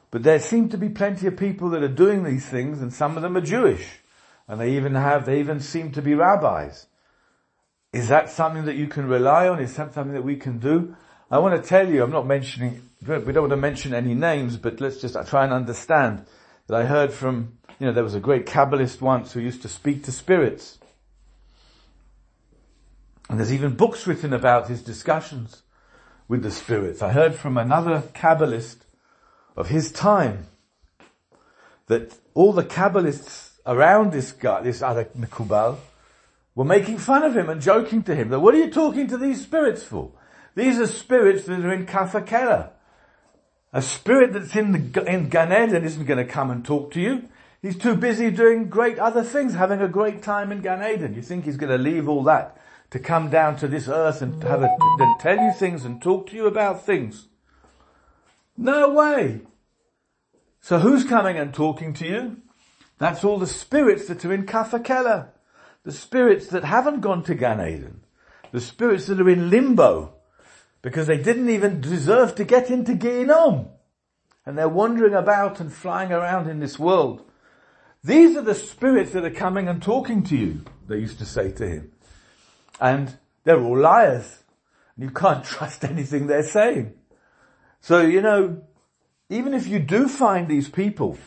But 0.09 0.23
there 0.23 0.39
seem 0.39 0.69
to 0.69 0.77
be 0.77 0.89
plenty 0.89 1.27
of 1.27 1.37
people 1.37 1.69
that 1.71 1.83
are 1.83 1.87
doing 1.87 2.23
these 2.23 2.45
things 2.45 2.81
and 2.81 2.93
some 2.93 3.15
of 3.15 3.23
them 3.23 3.35
are 3.35 3.41
Jewish. 3.41 3.87
And 4.47 4.59
they 4.59 4.75
even 4.75 4.95
have, 4.95 5.25
they 5.25 5.39
even 5.39 5.59
seem 5.59 5.91
to 5.93 6.01
be 6.01 6.13
rabbis. 6.13 6.87
Is 7.93 8.07
that 8.07 8.31
something 8.31 8.65
that 8.65 8.75
you 8.75 8.87
can 8.87 9.07
rely 9.07 9.47
on? 9.47 9.59
Is 9.59 9.75
that 9.75 9.93
something 9.93 10.13
that 10.13 10.23
we 10.23 10.35
can 10.35 10.57
do? 10.57 10.95
I 11.29 11.37
want 11.37 11.61
to 11.61 11.67
tell 11.67 11.87
you, 11.87 12.03
I'm 12.03 12.11
not 12.11 12.25
mentioning, 12.25 12.81
we 13.05 13.07
don't 13.07 13.35
want 13.35 13.51
to 13.51 13.55
mention 13.57 13.93
any 13.93 14.15
names, 14.15 14.57
but 14.57 14.81
let's 14.81 14.99
just 14.99 15.15
try 15.27 15.43
and 15.43 15.53
understand 15.53 16.25
that 16.67 16.75
I 16.75 16.85
heard 16.85 17.13
from, 17.13 17.59
you 17.79 17.85
know, 17.85 17.93
there 17.93 18.03
was 18.03 18.15
a 18.15 18.19
great 18.19 18.47
Kabbalist 18.47 18.99
once 18.99 19.33
who 19.33 19.39
used 19.39 19.61
to 19.61 19.67
speak 19.67 20.03
to 20.05 20.11
spirits. 20.11 20.79
And 23.29 23.39
there's 23.39 23.53
even 23.53 23.75
books 23.75 24.07
written 24.07 24.33
about 24.33 24.67
his 24.67 24.81
discussions 24.81 25.61
with 26.27 26.41
the 26.41 26.51
spirits. 26.51 27.01
I 27.01 27.11
heard 27.11 27.35
from 27.35 27.57
another 27.57 28.01
Kabbalist 28.13 28.77
of 29.55 29.69
his 29.69 29.91
time 29.91 30.47
that 31.87 32.15
all 32.33 32.53
the 32.53 32.63
Kabbalists 32.63 33.51
around 33.65 34.11
this 34.11 34.31
guy, 34.31 34.61
this 34.61 34.81
other 34.81 35.05
Mekubal, 35.17 35.77
were 36.55 36.63
making 36.63 36.97
fun 36.97 37.23
of 37.23 37.35
him 37.35 37.49
and 37.49 37.61
joking 37.61 38.03
to 38.03 38.15
him 38.15 38.29
that 38.29 38.39
what 38.39 38.53
are 38.53 38.59
you 38.59 38.69
talking 38.69 39.07
to 39.07 39.17
these 39.17 39.41
spirits 39.41 39.83
for? 39.83 40.11
These 40.55 40.79
are 40.79 40.87
spirits 40.87 41.45
that 41.45 41.59
are 41.59 41.73
in 41.73 41.85
Kaf 41.85 42.13
HaKela. 42.13 42.69
A 43.71 43.81
spirit 43.81 44.33
that's 44.33 44.55
in 44.55 44.71
the, 44.71 45.05
in 45.05 45.29
Gan 45.29 45.51
isn't 45.51 46.05
going 46.05 46.23
to 46.23 46.31
come 46.31 46.51
and 46.51 46.63
talk 46.63 46.91
to 46.91 47.01
you. 47.01 47.27
He's 47.61 47.77
too 47.77 47.95
busy 47.95 48.29
doing 48.29 48.69
great 48.69 48.99
other 48.99 49.23
things, 49.23 49.53
having 49.53 49.81
a 49.81 49.87
great 49.87 50.21
time 50.21 50.51
in 50.51 50.61
Gan 50.61 50.83
Eden. 50.83 51.15
You 51.15 51.21
think 51.21 51.45
he's 51.45 51.57
going 51.57 51.71
to 51.71 51.77
leave 51.81 52.07
all 52.07 52.23
that 52.23 52.57
to 52.91 52.99
come 52.99 53.29
down 53.29 53.55
to 53.57 53.67
this 53.67 53.87
earth 53.87 54.21
and 54.21 54.43
have 54.43 54.61
a, 54.61 54.69
and 54.99 55.19
tell 55.19 55.37
you 55.37 55.51
things 55.53 55.85
and 55.85 55.99
talk 56.01 56.27
to 56.27 56.35
you 56.35 56.45
about 56.45 56.85
things? 56.85 57.29
No 58.55 58.89
way. 58.89 59.41
So 60.61 60.77
who's 60.79 61.03
coming 61.03 61.37
and 61.37 61.53
talking 61.53 61.93
to 61.95 62.07
you? 62.07 62.37
That's 62.99 63.23
all 63.23 63.39
the 63.39 63.47
spirits 63.47 64.07
that 64.07 64.23
are 64.23 64.33
in 64.33 64.45
Kaf 64.45 64.71
HaKela. 64.71 65.29
The 65.83 65.91
spirits 65.91 66.47
that 66.47 66.63
haven't 66.63 67.01
gone 67.01 67.23
to 67.23 67.35
Gan 67.35 67.59
Eden. 67.59 68.01
The 68.51 68.61
spirits 68.61 69.07
that 69.07 69.19
are 69.19 69.29
in 69.29 69.49
limbo. 69.49 70.13
Because 70.81 71.07
they 71.07 71.17
didn't 71.17 71.49
even 71.49 71.81
deserve 71.81 72.35
to 72.35 72.43
get 72.43 72.69
into 72.69 72.93
Gehinnom. 72.93 73.67
And 74.45 74.57
they're 74.57 74.69
wandering 74.69 75.13
about 75.13 75.59
and 75.59 75.71
flying 75.71 76.11
around 76.11 76.49
in 76.49 76.59
this 76.59 76.77
world. 76.77 77.23
These 78.03 78.35
are 78.35 78.41
the 78.41 78.55
spirits 78.55 79.11
that 79.11 79.23
are 79.23 79.31
coming 79.31 79.67
and 79.67 79.81
talking 79.81 80.23
to 80.23 80.37
you, 80.37 80.65
they 80.87 80.97
used 80.97 81.19
to 81.19 81.25
say 81.25 81.51
to 81.53 81.67
him. 81.67 81.91
And 82.81 83.17
they're 83.45 83.61
all 83.61 83.77
liars. 83.77 84.43
You 84.97 85.09
can't 85.09 85.43
trust 85.45 85.83
anything 85.83 86.27
they're 86.27 86.43
saying. 86.43 86.93
So, 87.79 88.01
you 88.01 88.21
know, 88.21 88.63
even 89.29 89.53
if 89.53 89.67
you 89.67 89.79
do 89.79 90.07
find 90.07 90.47
these 90.47 90.69
people 90.69 91.17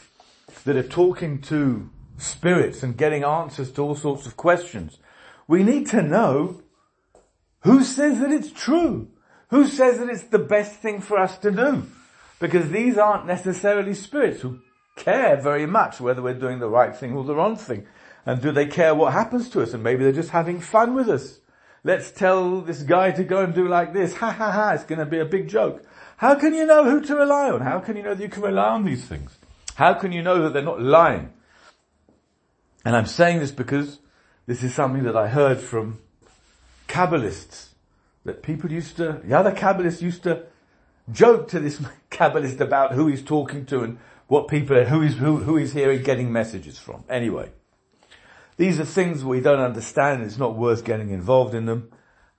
that 0.65 0.77
are 0.77 0.83
talking 0.83 1.41
to 1.43 1.91
spirits 2.19 2.83
and 2.83 2.97
getting 2.97 3.25
answers 3.25 3.71
to 3.73 3.83
all 3.83 3.95
sorts 3.95 4.27
of 4.27 4.37
questions. 4.37 4.99
We 5.49 5.63
need 5.63 5.87
to 5.89 6.03
know 6.03 6.63
who 7.61 7.83
says 7.83 8.21
that 8.21 8.31
it's 8.31 8.53
true? 8.53 9.09
Who 9.51 9.67
says 9.67 9.99
that 9.99 10.09
it's 10.09 10.25
the 10.25 10.39
best 10.39 10.81
thing 10.81 11.01
for 11.01 11.19
us 11.19 11.39
to 11.39 11.51
do? 11.51 11.87
Because 12.39 12.71
these 12.71 12.99
aren't 12.99 13.27
necessarily 13.27 13.95
spirits 13.95 14.43
who 14.43 14.61
care 14.97 15.37
very 15.41 15.67
much 15.67 16.01
whether 16.01 16.23
we're 16.23 16.35
doing 16.35 16.59
the 16.59 16.69
right 16.69 16.95
thing 16.95 17.15
or 17.15 17.25
the 17.25 17.35
wrong 17.35 17.57
thing. 17.57 17.87
And 18.25 18.43
do 18.43 18.51
they 18.51 18.67
care 18.67 18.95
what 18.95 19.13
happens 19.13 19.49
to 19.51 19.63
us? 19.63 19.73
And 19.73 19.83
maybe 19.83 20.03
they're 20.03 20.13
just 20.13 20.31
having 20.31 20.61
fun 20.61 20.95
with 20.95 21.09
us. 21.09 21.41
Let's 21.85 22.11
tell 22.11 22.61
this 22.61 22.83
guy 22.83 23.13
to 23.13 23.23
go 23.23 23.45
and 23.45 23.55
do 23.55 23.69
like 23.69 23.93
this. 23.93 24.17
Ha 24.17 24.33
ha 24.33 24.51
ha, 24.51 24.73
it's 24.73 24.85
going 24.85 24.99
to 24.99 25.07
be 25.07 25.21
a 25.21 25.25
big 25.25 25.49
joke. 25.49 25.85
How 26.17 26.35
can 26.35 26.55
you 26.55 26.67
know 26.67 26.85
who 26.85 27.01
to 27.03 27.15
rely 27.15 27.51
on? 27.51 27.61
How 27.61 27.79
can 27.79 27.97
you 27.97 28.03
know 28.03 28.15
that 28.15 28.23
you 28.23 28.29
can 28.29 28.43
rely 28.43 28.71
on 28.71 28.85
these 28.85 29.05
things? 29.05 29.39
How 29.77 29.95
can 29.95 30.11
you 30.11 30.23
know 30.23 30.43
that 30.43 30.53
they're 30.53 30.63
not 30.63 30.81
lying? 30.81 31.33
And 32.87 32.95
I'm 32.95 33.07
saying 33.07 33.41
this 33.41 33.51
because 33.51 33.99
this 34.47 34.63
is 34.63 34.73
something 34.73 35.03
that 35.03 35.17
I 35.17 35.27
heard 35.27 35.59
from 35.59 35.99
Kabbalists. 36.87 37.71
That 38.25 38.45
people 38.45 38.71
used 38.71 38.97
to, 38.99 39.21
the 39.25 39.37
other 39.37 39.51
Kabbalists 39.51 40.03
used 40.03 40.23
to 40.23 40.45
joke 41.11 41.49
to 41.49 41.59
this 41.59 41.81
Kabbalist 42.13 42.61
about 42.61 42.93
who 42.93 43.09
he's 43.09 43.25
talking 43.25 43.67
to 43.67 43.81
and 43.81 43.99
what 44.29 44.47
people, 44.47 44.85
who 44.85 45.01
he's, 45.01 45.17
who, 45.17 45.39
who 45.39 45.57
he's 45.57 45.73
hearing 45.73 46.05
getting 46.05 46.33
messages 46.33 46.79
from. 46.79 47.03
Anyway. 47.09 47.51
These 48.57 48.79
are 48.79 48.85
things 48.85 49.25
we 49.25 49.41
don't 49.41 49.59
understand 49.59 50.23
it's 50.23 50.39
not 50.39 50.57
worth 50.57 50.85
getting 50.85 51.11
involved 51.11 51.55
in 51.55 51.67
them. 51.67 51.91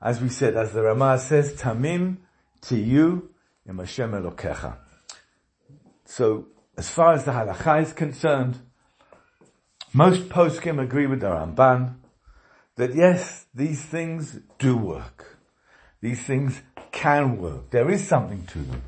As 0.02 0.22
we 0.22 0.30
said, 0.30 0.56
as 0.56 0.72
the 0.72 0.82
Ramah 0.82 1.20
says, 1.20 1.56
Tamim 1.56 2.20
tihyeh 2.62 3.22
im 3.68 3.80
Hashem 3.80 4.12
Elokecha. 4.12 4.78
So, 6.06 6.48
as 6.78 6.90
far 6.90 7.12
as 7.12 7.26
the 7.26 7.32
halacha 7.32 7.84
is 7.84 7.92
concerned, 7.92 8.62
most 9.98 10.30
poskim 10.30 10.80
agree 10.80 11.08
with 11.08 11.22
the 11.22 11.28
Ramban 11.28 11.96
that 12.76 12.94
yes, 12.94 13.48
these 13.52 13.82
things 13.84 14.40
do 14.60 14.78
work. 14.78 15.40
These 16.02 16.22
things 16.22 16.62
can 16.92 17.40
work. 17.40 17.72
There 17.72 17.90
is 17.90 18.08
something 18.08 18.46
to 18.46 18.60
them. 18.60 18.84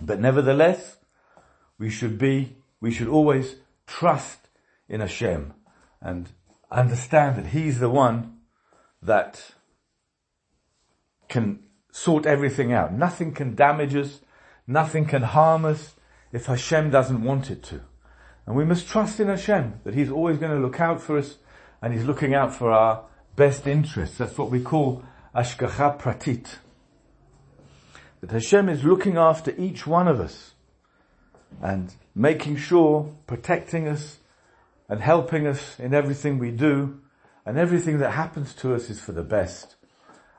But 0.00 0.18
nevertheless, 0.18 0.96
we 1.78 1.88
should 1.88 2.18
be, 2.18 2.56
we 2.80 2.90
should 2.90 3.06
always 3.06 3.54
trust 3.86 4.48
in 4.88 4.98
Hashem 4.98 5.54
and 6.00 6.30
understand 6.72 7.36
that 7.36 7.46
He's 7.52 7.78
the 7.78 7.90
one 7.90 8.38
that 9.00 9.52
can 11.28 11.60
sort 11.92 12.26
everything 12.26 12.72
out. 12.72 12.92
Nothing 12.92 13.32
can 13.32 13.54
damage 13.54 13.94
us. 13.94 14.20
Nothing 14.66 15.04
can 15.06 15.22
harm 15.22 15.64
us 15.64 15.94
if 16.32 16.46
Hashem 16.46 16.90
doesn't 16.90 17.22
want 17.22 17.52
it 17.52 17.62
to. 17.64 17.82
And 18.46 18.56
we 18.56 18.64
must 18.64 18.88
trust 18.88 19.20
in 19.20 19.28
Hashem 19.28 19.80
that 19.84 19.94
He's 19.94 20.10
always 20.10 20.38
going 20.38 20.52
to 20.52 20.60
look 20.60 20.80
out 20.80 21.00
for 21.00 21.18
us 21.18 21.36
and 21.80 21.92
He's 21.92 22.04
looking 22.04 22.34
out 22.34 22.54
for 22.54 22.70
our 22.70 23.04
best 23.36 23.66
interests. 23.66 24.18
That's 24.18 24.36
what 24.36 24.50
we 24.50 24.60
call 24.60 25.02
Ashgacha 25.34 25.98
Pratit. 25.98 26.56
That 28.20 28.30
Hashem 28.30 28.68
is 28.68 28.84
looking 28.84 29.16
after 29.16 29.54
each 29.56 29.86
one 29.86 30.08
of 30.08 30.20
us 30.20 30.52
and 31.62 31.94
making 32.14 32.56
sure, 32.56 33.14
protecting 33.26 33.88
us, 33.88 34.18
and 34.88 35.00
helping 35.00 35.46
us 35.46 35.78
in 35.78 35.94
everything 35.94 36.38
we 36.38 36.50
do, 36.50 37.00
and 37.46 37.58
everything 37.58 37.98
that 37.98 38.12
happens 38.12 38.54
to 38.54 38.74
us 38.74 38.90
is 38.90 39.00
for 39.00 39.12
the 39.12 39.22
best. 39.22 39.76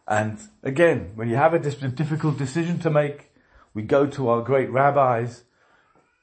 And 0.07 0.37
again, 0.63 1.11
when 1.15 1.29
you 1.29 1.35
have 1.35 1.53
a 1.53 1.59
difficult 1.59 2.37
decision 2.37 2.79
to 2.79 2.89
make, 2.89 3.31
we 3.73 3.81
go 3.81 4.05
to 4.07 4.29
our 4.29 4.41
great 4.41 4.71
rabbis, 4.71 5.43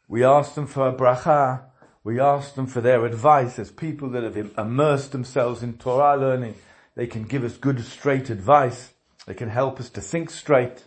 we 0.08 0.24
ask 0.24 0.54
them 0.54 0.66
for 0.66 0.88
a 0.88 0.92
bracha, 0.92 1.64
we 2.04 2.18
ask 2.18 2.54
them 2.54 2.66
for 2.66 2.80
their 2.80 3.04
advice 3.06 3.58
as 3.58 3.70
people 3.70 4.10
that 4.10 4.24
have 4.24 4.52
immersed 4.58 5.12
themselves 5.12 5.62
in 5.62 5.74
Torah 5.74 6.16
learning. 6.20 6.56
They 6.96 7.06
can 7.06 7.24
give 7.24 7.44
us 7.44 7.56
good 7.56 7.82
straight 7.84 8.28
advice. 8.28 8.92
They 9.26 9.34
can 9.34 9.48
help 9.48 9.78
us 9.78 9.88
to 9.90 10.00
think 10.00 10.30
straight. 10.30 10.84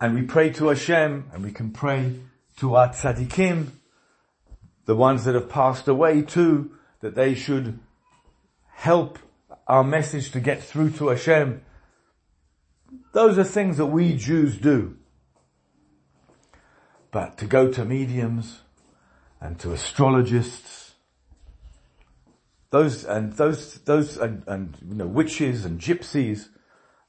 And 0.00 0.14
we 0.14 0.22
pray 0.22 0.50
to 0.50 0.68
Hashem 0.68 1.30
and 1.32 1.42
we 1.42 1.52
can 1.52 1.70
pray 1.70 2.16
to 2.58 2.74
our 2.74 2.88
tzaddikim 2.88 3.68
the 4.84 4.96
ones 4.96 5.24
that 5.24 5.34
have 5.34 5.48
passed 5.48 5.88
away 5.88 6.22
too, 6.22 6.72
that 7.00 7.14
they 7.14 7.34
should 7.34 7.78
help 8.74 9.18
our 9.66 9.84
message 9.84 10.32
to 10.32 10.40
get 10.40 10.62
through 10.62 10.90
to 10.90 11.08
Hashem. 11.08 11.62
Those 13.12 13.38
are 13.38 13.44
things 13.44 13.76
that 13.76 13.86
we 13.86 14.16
Jews 14.16 14.58
do. 14.58 14.96
But 17.10 17.38
to 17.38 17.46
go 17.46 17.70
to 17.70 17.84
mediums 17.84 18.60
and 19.42 19.58
to 19.58 19.72
astrologists, 19.72 20.92
those 22.70 23.04
and 23.04 23.32
those 23.34 23.74
those 23.80 24.16
and, 24.16 24.44
and 24.46 24.78
you 24.88 24.94
know 24.94 25.06
witches 25.06 25.64
and 25.64 25.80
gypsies, 25.80 26.48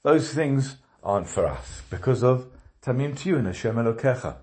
those 0.02 0.34
things 0.34 0.78
aren't 1.04 1.28
for 1.28 1.46
us 1.46 1.84
because 1.90 2.24
of 2.24 2.48
Tamim 2.82 3.14
Tihyeh 3.14 3.38
and 3.38 3.48
Hashem. 3.48 4.36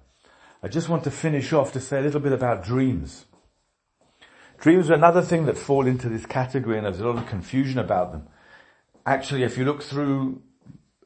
I 0.62 0.68
just 0.68 0.88
want 0.88 1.04
to 1.04 1.10
finish 1.10 1.52
off 1.52 1.72
to 1.72 1.80
say 1.80 1.98
a 1.98 2.02
little 2.02 2.20
bit 2.20 2.32
about 2.32 2.64
dreams. 2.64 3.26
Dreams 4.58 4.90
are 4.90 4.94
another 4.94 5.22
thing 5.22 5.46
that 5.46 5.58
fall 5.58 5.86
into 5.86 6.08
this 6.08 6.26
category 6.26 6.76
and 6.76 6.86
there's 6.86 7.00
a 7.00 7.06
lot 7.06 7.16
of 7.16 7.26
confusion 7.26 7.78
about 7.78 8.12
them. 8.12 8.28
Actually, 9.06 9.42
if 9.42 9.56
you 9.56 9.64
look 9.64 9.82
through 9.82 10.42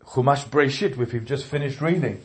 Chumash 0.05 0.44
Breshit, 0.49 0.97
which 0.97 1.12
we've 1.12 1.25
just 1.25 1.47
finished 1.47 1.81
reading, 1.81 2.20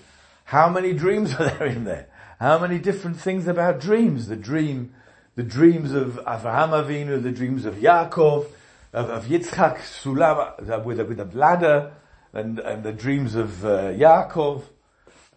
how 0.45 0.69
many 0.69 0.91
dreams 0.93 1.33
are 1.39 1.49
there 1.49 1.67
in 1.67 1.83
there? 1.85 2.09
How 2.39 2.57
many 2.57 2.79
different 2.79 3.19
things 3.19 3.49
about 3.49 3.81
dreams? 3.81 4.27
The 4.27 4.37
dream, 4.37 4.93
the 5.35 5.43
dreams 5.43 5.91
of 5.91 6.21
Avraham 6.25 6.69
Avinu, 6.69 7.21
the 7.21 7.33
dreams 7.33 7.65
of 7.65 7.75
Yaakov, 7.75 8.45
of, 8.93 9.09
of 9.09 9.25
Yitzchak, 9.25 9.79
Sulam, 9.79 10.85
with 10.85 11.01
a, 11.01 11.03
with 11.03 11.19
a 11.19 11.25
bladder, 11.25 11.91
and, 12.31 12.59
and 12.59 12.83
the 12.83 12.93
dreams 12.93 13.35
of 13.35 13.65
uh, 13.65 13.89
Yaakov, 13.91 14.63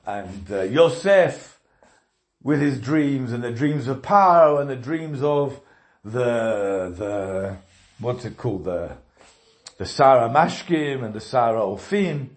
and 0.06 0.46
uh, 0.52 0.62
Yosef, 0.62 1.58
with 2.40 2.60
his 2.60 2.78
dreams 2.80 3.32
and 3.32 3.42
the 3.42 3.50
dreams 3.50 3.88
of 3.88 4.02
Paro 4.02 4.60
and 4.60 4.70
the 4.70 4.76
dreams 4.76 5.24
of 5.24 5.60
the, 6.04 6.92
the, 6.96 7.56
what's 7.98 8.24
it 8.24 8.36
called, 8.36 8.64
the, 8.64 8.92
the 9.76 9.86
Sar 9.86 10.28
HaMashkim 10.28 11.04
and 11.04 11.14
the 11.14 11.20
Sar 11.20 11.54
HaOfim. 11.54 12.28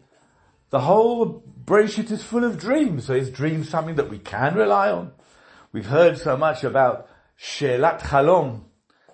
The 0.72 0.80
whole 0.80 1.44
Breshit 1.66 2.12
is 2.12 2.24
full 2.24 2.44
of 2.44 2.60
dreams. 2.60 3.06
So 3.06 3.14
is 3.14 3.30
dreams 3.30 3.70
something 3.70 3.96
that 3.96 4.10
we 4.10 4.20
can 4.20 4.56
rely 4.56 4.92
on? 4.92 5.12
We've 5.72 5.88
heard 5.88 6.18
so 6.18 6.38
much 6.38 6.64
about 6.64 7.10
Shelat 7.40 8.02
Chalom, 8.02 8.62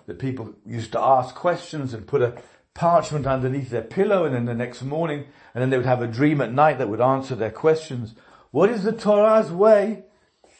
that 0.06 0.18
people 0.18 0.54
used 0.66 0.92
to 0.92 1.00
ask 1.00 1.34
questions 1.34 1.94
and 1.94 2.06
put 2.06 2.22
a 2.22 2.34
parchment 2.74 3.26
underneath 3.26 3.70
their 3.70 3.82
pillow 3.82 4.24
and 4.24 4.34
then 4.34 4.44
the 4.44 4.54
next 4.54 4.82
morning, 4.82 5.26
and 5.54 5.62
then 5.62 5.70
they 5.70 5.76
would 5.76 5.86
have 5.86 6.02
a 6.02 6.06
dream 6.06 6.40
at 6.40 6.52
night 6.52 6.78
that 6.78 6.88
would 6.88 7.00
answer 7.00 7.34
their 7.34 7.50
questions. 7.50 8.14
What 8.50 8.70
is 8.70 8.82
the 8.82 8.92
Torah's 8.92 9.50
way 9.50 10.04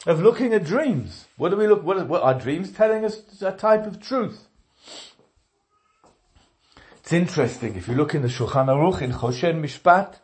of 0.07 0.21
looking 0.21 0.53
at 0.53 0.65
dreams. 0.65 1.27
What 1.37 1.51
do 1.51 1.57
we 1.57 1.67
look, 1.67 1.83
what, 1.83 2.07
what 2.09 2.23
are 2.23 2.35
dreams 2.35 2.73
telling 2.73 3.05
us 3.05 3.23
a 3.43 3.53
type 3.53 3.87
of 3.87 4.01
truth? 4.01 4.49
It's 6.99 7.13
interesting, 7.13 7.75
if 7.77 7.89
you 7.89 7.95
look 7.95 8.15
in 8.15 8.23
the 8.23 8.29
Shulchan 8.29 8.69
Aruch, 8.69 9.03
in 9.03 9.13
Choshen 9.13 9.61
Mishpat, 9.61 10.17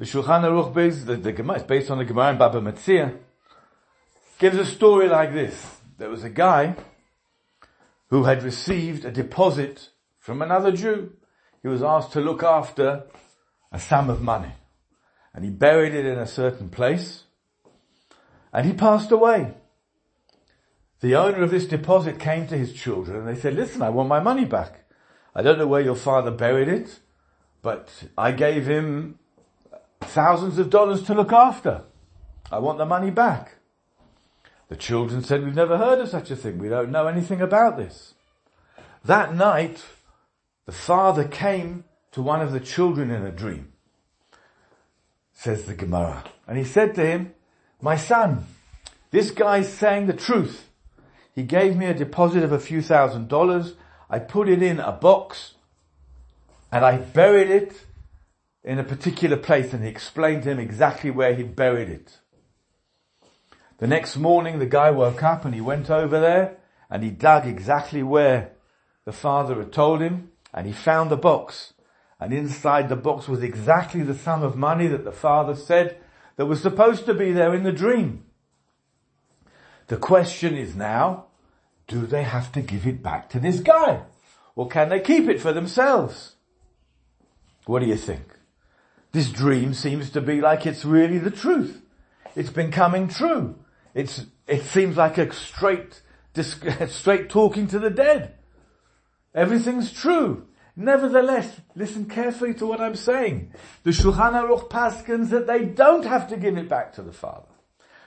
the 0.00 0.06
Shulchan 0.06 0.44
Aruch 0.44 0.72
based, 0.72 1.06
the, 1.06 1.16
the 1.16 1.30
Gemara, 1.30 1.58
it's 1.58 1.66
based 1.66 1.90
on 1.90 1.98
the 1.98 2.06
Gemara 2.06 2.30
in 2.30 2.38
Baba 2.38 2.58
Metzia, 2.58 3.18
gives 4.38 4.56
a 4.56 4.64
story 4.64 5.10
like 5.10 5.34
this. 5.34 5.76
There 5.98 6.08
was 6.08 6.24
a 6.24 6.30
guy 6.30 6.74
who 8.08 8.24
had 8.24 8.42
received 8.42 9.04
a 9.04 9.10
deposit 9.10 9.90
from 10.18 10.40
another 10.40 10.72
Jew. 10.72 11.12
He 11.60 11.68
was 11.68 11.82
asked 11.82 12.12
to 12.12 12.22
look 12.22 12.42
after 12.42 13.04
a 13.70 13.78
sum 13.78 14.08
of 14.08 14.22
money. 14.22 14.54
And 15.34 15.44
he 15.44 15.50
buried 15.50 15.92
it 15.92 16.06
in 16.06 16.18
a 16.18 16.26
certain 16.26 16.70
place. 16.70 17.24
And 18.54 18.66
he 18.66 18.72
passed 18.72 19.12
away. 19.12 19.52
The 21.00 21.14
owner 21.14 21.42
of 21.42 21.50
this 21.50 21.66
deposit 21.66 22.18
came 22.18 22.46
to 22.46 22.56
his 22.56 22.72
children 22.72 23.18
and 23.18 23.28
they 23.28 23.38
said, 23.38 23.54
listen, 23.54 23.82
I 23.82 23.90
want 23.90 24.08
my 24.08 24.20
money 24.20 24.46
back. 24.46 24.86
I 25.34 25.42
don't 25.42 25.58
know 25.58 25.66
where 25.66 25.82
your 25.82 25.94
father 25.94 26.30
buried 26.30 26.68
it, 26.68 27.00
but 27.60 28.04
I 28.16 28.32
gave 28.32 28.66
him 28.66 29.18
thousands 30.00 30.58
of 30.58 30.70
dollars 30.70 31.02
to 31.04 31.14
look 31.14 31.32
after. 31.32 31.82
I 32.50 32.58
want 32.58 32.78
the 32.78 32.86
money 32.86 33.10
back. 33.10 33.56
The 34.68 34.76
children 34.76 35.22
said, 35.22 35.44
we've 35.44 35.54
never 35.54 35.78
heard 35.78 35.98
of 35.98 36.08
such 36.08 36.30
a 36.30 36.36
thing. 36.36 36.58
We 36.58 36.68
don't 36.68 36.90
know 36.90 37.06
anything 37.06 37.40
about 37.40 37.76
this. 37.76 38.14
That 39.04 39.34
night, 39.34 39.82
the 40.66 40.72
father 40.72 41.26
came 41.26 41.84
to 42.12 42.22
one 42.22 42.40
of 42.40 42.52
the 42.52 42.60
children 42.60 43.10
in 43.10 43.24
a 43.24 43.32
dream, 43.32 43.72
says 45.32 45.64
the 45.64 45.74
Gemara. 45.74 46.24
And 46.46 46.58
he 46.58 46.64
said 46.64 46.94
to 46.96 47.06
him, 47.06 47.34
my 47.80 47.96
son, 47.96 48.46
this 49.10 49.30
guy's 49.30 49.72
saying 49.72 50.06
the 50.06 50.12
truth. 50.12 50.68
He 51.34 51.42
gave 51.42 51.76
me 51.76 51.86
a 51.86 51.94
deposit 51.94 52.42
of 52.42 52.52
a 52.52 52.58
few 52.58 52.82
thousand 52.82 53.28
dollars. 53.28 53.74
I 54.08 54.18
put 54.18 54.48
it 54.48 54.62
in 54.62 54.80
a 54.80 54.92
box 54.92 55.54
and 56.70 56.84
I 56.84 56.96
buried 56.98 57.50
it 57.50 57.86
in 58.62 58.78
a 58.78 58.84
particular 58.84 59.36
place 59.36 59.72
and 59.72 59.82
he 59.82 59.90
explained 59.90 60.42
to 60.42 60.50
him 60.50 60.58
exactly 60.58 61.10
where 61.10 61.34
he 61.34 61.42
buried 61.42 61.88
it. 61.88 62.18
The 63.78 63.86
next 63.86 64.16
morning 64.16 64.58
the 64.58 64.66
guy 64.66 64.90
woke 64.90 65.22
up 65.22 65.44
and 65.44 65.54
he 65.54 65.60
went 65.60 65.90
over 65.90 66.20
there 66.20 66.58
and 66.90 67.02
he 67.02 67.10
dug 67.10 67.46
exactly 67.46 68.02
where 68.02 68.52
the 69.04 69.12
father 69.12 69.56
had 69.56 69.72
told 69.72 70.00
him 70.00 70.32
and 70.52 70.66
he 70.66 70.72
found 70.72 71.10
the 71.10 71.16
box. 71.16 71.72
And 72.18 72.34
inside 72.34 72.90
the 72.90 72.96
box 72.96 73.28
was 73.28 73.42
exactly 73.42 74.02
the 74.02 74.14
sum 74.14 74.42
of 74.42 74.56
money 74.56 74.86
that 74.88 75.04
the 75.04 75.12
father 75.12 75.54
said 75.54 75.96
that 76.36 76.46
was 76.46 76.60
supposed 76.60 77.06
to 77.06 77.14
be 77.14 77.32
there 77.32 77.54
in 77.54 77.62
the 77.62 77.72
dream. 77.72 78.24
The 79.86 79.96
question 79.96 80.54
is 80.54 80.76
now, 80.76 81.26
do 81.88 82.06
they 82.06 82.22
have 82.22 82.52
to 82.52 82.60
give 82.60 82.86
it 82.86 83.02
back 83.02 83.30
to 83.30 83.40
this 83.40 83.60
guy? 83.60 84.02
Or 84.54 84.68
can 84.68 84.90
they 84.90 85.00
keep 85.00 85.28
it 85.28 85.40
for 85.40 85.52
themselves? 85.52 86.36
What 87.64 87.80
do 87.80 87.86
you 87.86 87.96
think? 87.96 88.39
This 89.12 89.30
dream 89.30 89.74
seems 89.74 90.10
to 90.10 90.20
be 90.20 90.40
like 90.40 90.66
it's 90.66 90.84
really 90.84 91.18
the 91.18 91.30
truth. 91.30 91.82
It's 92.36 92.50
been 92.50 92.70
coming 92.70 93.08
true. 93.08 93.56
It's, 93.94 94.26
it 94.46 94.62
seems 94.62 94.96
like 94.96 95.18
a 95.18 95.32
straight, 95.32 96.02
straight 96.88 97.28
talking 97.28 97.66
to 97.68 97.78
the 97.78 97.90
dead. 97.90 98.34
Everything's 99.34 99.92
true. 99.92 100.46
Nevertheless, 100.76 101.60
listen 101.74 102.06
carefully 102.06 102.54
to 102.54 102.66
what 102.66 102.80
I'm 102.80 102.94
saying. 102.94 103.52
The 103.82 103.90
Shulchan 103.90 104.32
Aruch 104.32 104.70
paskins 104.70 105.30
that 105.30 105.46
they 105.46 105.64
don't 105.64 106.04
have 106.04 106.28
to 106.28 106.36
give 106.36 106.56
it 106.56 106.68
back 106.68 106.92
to 106.94 107.02
the 107.02 107.12
father. 107.12 107.48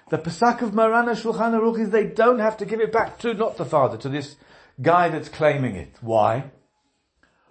The 0.09 0.17
psak 0.17 0.61
of 0.61 0.73
Maran 0.73 1.05
HaShulchan 1.05 1.53
Aruch 1.53 1.79
is 1.79 1.89
they 1.89 2.07
don't 2.07 2.39
have 2.39 2.57
to 2.57 2.65
give 2.65 2.79
it 2.79 2.91
back 2.91 3.19
to, 3.19 3.33
not 3.33 3.57
the 3.57 3.65
father, 3.65 3.97
to 3.97 4.09
this 4.09 4.35
guy 4.81 5.09
that's 5.09 5.29
claiming 5.29 5.75
it. 5.75 5.95
Why? 6.01 6.51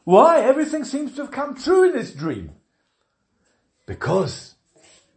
Why? 0.05 0.41
Everything 0.41 0.85
seems 0.85 1.15
to 1.15 1.23
have 1.23 1.31
come 1.31 1.55
true 1.55 1.85
in 1.85 1.93
this 1.93 2.13
dream. 2.13 2.53
Because 3.93 4.55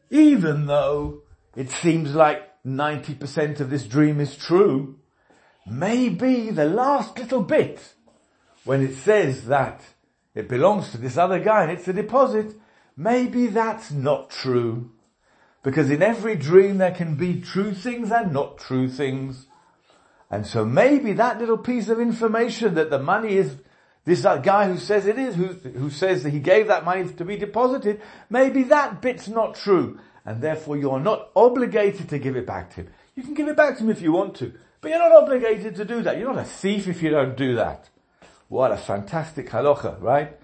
even 0.09 0.65
though 0.65 1.21
it 1.55 1.71
seems 1.71 2.13
like 2.13 2.41
90% 2.65 3.61
of 3.61 3.69
this 3.69 3.87
dream 3.87 4.19
is 4.19 4.35
true, 4.35 4.97
maybe 5.65 6.49
the 6.49 6.65
last 6.65 7.17
little 7.17 7.41
bit, 7.41 7.93
when 8.65 8.83
it 8.83 8.95
says 8.95 9.45
that 9.45 9.81
it 10.33 10.49
belongs 10.49 10.91
to 10.91 10.97
this 10.97 11.15
other 11.15 11.39
guy 11.39 11.63
and 11.63 11.71
it's 11.71 11.87
a 11.87 11.93
deposit, 11.93 12.53
maybe 12.97 13.47
that's 13.47 13.91
not 13.91 14.29
true. 14.29 14.91
Because 15.63 15.89
in 15.89 16.03
every 16.03 16.35
dream 16.35 16.77
there 16.77 16.91
can 16.91 17.15
be 17.15 17.39
true 17.39 17.73
things 17.73 18.11
and 18.11 18.33
not 18.33 18.57
true 18.57 18.89
things. 18.89 19.47
And 20.29 20.45
so 20.45 20.65
maybe 20.65 21.13
that 21.13 21.39
little 21.39 21.57
piece 21.57 21.87
of 21.87 22.01
information 22.01 22.75
that 22.75 22.89
the 22.89 22.99
money 22.99 23.37
is, 23.37 23.55
this 24.05 24.21
guy 24.21 24.67
who 24.67 24.77
says 24.77 25.07
it 25.07 25.17
is, 25.17 25.35
who, 25.35 25.47
who 25.47 25.89
says 25.89 26.23
that 26.23 26.29
he 26.29 26.39
gave 26.39 26.67
that 26.67 26.85
money 26.85 27.07
to 27.09 27.25
be 27.25 27.37
deposited, 27.37 28.01
maybe 28.29 28.63
that 28.63 29.01
bit's 29.01 29.27
not 29.27 29.55
true. 29.55 29.99
And 30.23 30.41
therefore 30.41 30.77
you're 30.77 30.99
not 30.99 31.29
obligated 31.35 32.09
to 32.09 32.19
give 32.19 32.35
it 32.35 32.45
back 32.45 32.69
to 32.71 32.75
him. 32.81 32.89
You 33.15 33.23
can 33.23 33.33
give 33.33 33.47
it 33.47 33.57
back 33.57 33.77
to 33.77 33.83
him 33.83 33.89
if 33.89 34.01
you 34.01 34.11
want 34.11 34.35
to, 34.37 34.53
but 34.81 34.89
you're 34.89 34.99
not 34.99 35.11
obligated 35.11 35.75
to 35.75 35.85
do 35.85 36.03
that. 36.03 36.19
You're 36.19 36.31
not 36.33 36.43
a 36.43 36.47
thief 36.47 36.87
if 36.87 37.01
you 37.01 37.09
don't 37.09 37.35
do 37.35 37.55
that. 37.55 37.89
What 38.47 38.71
a 38.71 38.77
fantastic 38.77 39.49
halacha, 39.49 39.99
right? 39.99 40.37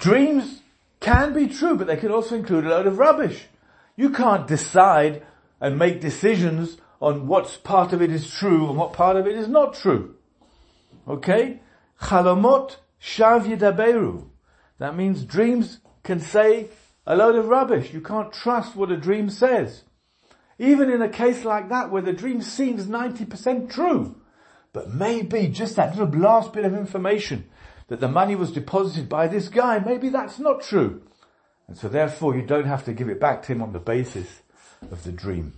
Dreams 0.00 0.60
can 0.98 1.32
be 1.32 1.46
true, 1.46 1.76
but 1.76 1.86
they 1.86 1.96
can 1.96 2.10
also 2.10 2.34
include 2.34 2.66
a 2.66 2.70
load 2.70 2.86
of 2.88 2.98
rubbish. 2.98 3.46
You 3.94 4.10
can't 4.10 4.48
decide 4.48 5.22
and 5.60 5.78
make 5.78 6.00
decisions 6.00 6.78
on 7.00 7.28
what 7.28 7.60
part 7.62 7.92
of 7.92 8.02
it 8.02 8.10
is 8.10 8.28
true 8.28 8.68
and 8.68 8.76
what 8.76 8.92
part 8.92 9.16
of 9.16 9.28
it 9.28 9.36
is 9.36 9.46
not 9.46 9.74
true. 9.74 10.16
Okay? 11.06 11.60
Chalomot 12.00 12.76
shav 13.00 13.46
yedaberu. 13.46 14.26
That 14.78 14.96
means 14.96 15.24
dreams 15.24 15.80
can 16.02 16.20
say 16.20 16.68
a 17.06 17.16
load 17.16 17.36
of 17.36 17.46
rubbish. 17.46 17.92
You 17.92 18.00
can't 18.00 18.32
trust 18.32 18.76
what 18.76 18.90
a 18.90 18.96
dream 18.96 19.30
says. 19.30 19.84
Even 20.58 20.90
in 20.90 21.02
a 21.02 21.08
case 21.08 21.44
like 21.44 21.68
that 21.68 21.90
where 21.90 22.02
the 22.02 22.12
dream 22.12 22.40
seems 22.40 22.86
90% 22.86 23.70
true, 23.70 24.20
but 24.72 24.92
maybe 24.92 25.48
just 25.48 25.76
that 25.76 25.96
little 25.96 26.18
last 26.18 26.52
bit 26.52 26.64
of 26.64 26.74
information 26.74 27.48
that 27.88 28.00
the 28.00 28.08
money 28.08 28.34
was 28.34 28.52
deposited 28.52 29.08
by 29.08 29.26
this 29.26 29.48
guy, 29.48 29.78
maybe 29.78 30.08
that's 30.08 30.38
not 30.38 30.62
true. 30.62 31.02
And 31.66 31.76
so 31.76 31.88
therefore 31.88 32.36
you 32.36 32.42
don't 32.42 32.66
have 32.66 32.84
to 32.84 32.92
give 32.92 33.08
it 33.08 33.20
back 33.20 33.42
to 33.42 33.52
him 33.52 33.62
on 33.62 33.72
the 33.72 33.78
basis 33.78 34.42
of 34.90 35.04
the 35.04 35.12
dream. 35.12 35.54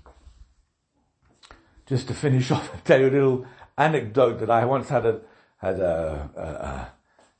Just 1.87 2.09
to 2.09 2.15
finish 2.15 2.51
off, 2.53 2.71
I'll 2.73 2.81
tell 2.81 3.01
you 3.01 3.09
a 3.09 3.11
little 3.11 3.47
anecdote 3.77 4.41
that 4.41 4.51
I 4.51 4.65
once 4.65 4.89
had 4.89 5.07
a, 5.07 5.21
had 5.59 5.81
a, 5.81 6.31
a, 6.37 6.41
a 6.41 6.93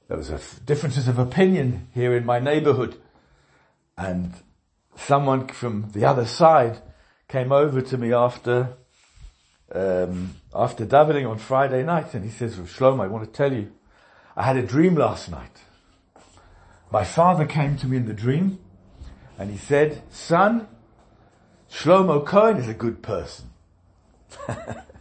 there 0.09 0.17
was 0.17 0.31
a 0.31 0.41
differences 0.65 1.09
of 1.09 1.19
opinion 1.19 1.89
here 1.95 2.17
in 2.17 2.25
my 2.25 2.39
neighborhood 2.39 2.97
and 3.99 4.35
someone 4.97 5.49
from 5.49 5.91
the 5.93 6.05
other 6.05 6.27
side 6.27 6.79
came 7.29 7.51
over 7.53 7.81
to 7.81 7.99
me 7.99 8.13
after 8.13 8.77
um, 9.75 10.37
after 10.55 10.87
davening 10.87 11.29
on 11.29 11.39
Friday 11.39 11.83
night, 11.83 12.15
and 12.15 12.25
he 12.25 12.31
says, 12.31 12.57
Shlomo, 12.57 13.03
I 13.03 13.09
want 13.09 13.25
to 13.25 13.31
tell 13.31 13.53
you, 13.53 13.73
I 14.37 14.45
had 14.45 14.57
a 14.57 14.63
dream 14.63 14.95
last 14.95 15.31
night. 15.31 15.63
My 16.91 17.05
father 17.05 17.47
came 17.47 17.77
to 17.79 17.87
me 17.87 17.97
in 17.97 18.07
the 18.07 18.15
dream 18.15 18.59
and 19.39 19.51
he 19.51 19.59
said, 19.59 20.03
son, 20.11 20.69
Shlomo 21.71 22.25
Cohen 22.25 22.59
is 22.59 22.69
a 22.69 22.75
good 22.75 23.03
person. 23.03 23.51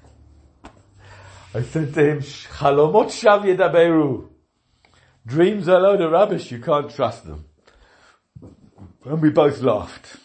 I 1.55 1.61
said 1.61 1.93
to 1.93 2.05
him, 2.05 2.19
Chalomot 2.19 3.07
shav 3.07 3.45
yedaberu. 3.45 4.27
Dreams 5.25 5.69
are 5.69 5.77
a 5.77 5.79
load 5.79 6.01
of 6.01 6.11
rubbish, 6.11 6.51
you 6.51 6.59
can't 6.59 6.93
trust 6.93 7.25
them. 7.25 7.45
And 9.05 9.21
we 9.21 9.29
both 9.29 9.61
laughed. 9.61 10.17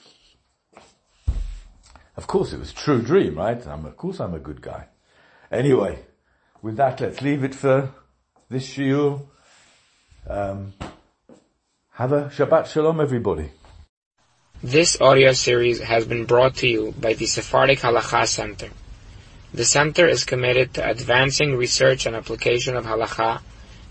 Of 2.17 2.27
course 2.27 2.53
it 2.53 2.59
was 2.59 2.73
true 2.73 3.01
dream, 3.01 3.37
right? 3.37 3.65
I'm, 3.65 3.85
of 3.87 3.97
course 3.97 4.19
I'm 4.19 4.35
a 4.35 4.41
good 4.41 4.61
guy. 4.61 4.89
Anyway, 5.53 6.01
with 6.63 6.77
that 6.79 7.01
let's 7.01 7.23
leave 7.23 7.45
it 7.45 7.55
for 7.55 7.95
this 8.49 8.67
shiur. 8.69 9.25
Um, 10.27 10.73
have 11.93 12.11
a 12.11 12.25
Shabbat 12.25 12.67
Shalom 12.67 13.01
everybody. 13.01 13.53
This 14.65 15.01
audio 15.01 15.33
series 15.33 15.79
has 15.81 16.07
been 16.07 16.25
brought 16.25 16.57
to 16.57 16.69
you 16.69 16.93
by 17.01 17.15
the 17.15 17.27
Sephardic 17.27 17.79
Halacha 17.79 18.27
Center. 18.27 18.71
The 19.53 19.65
center 19.65 20.07
is 20.07 20.23
committed 20.25 20.75
to 20.75 20.89
advancing 20.89 21.57
research 21.57 22.07
and 22.07 22.15
application 22.15 22.77
of 22.77 22.87
halacha 22.87 23.41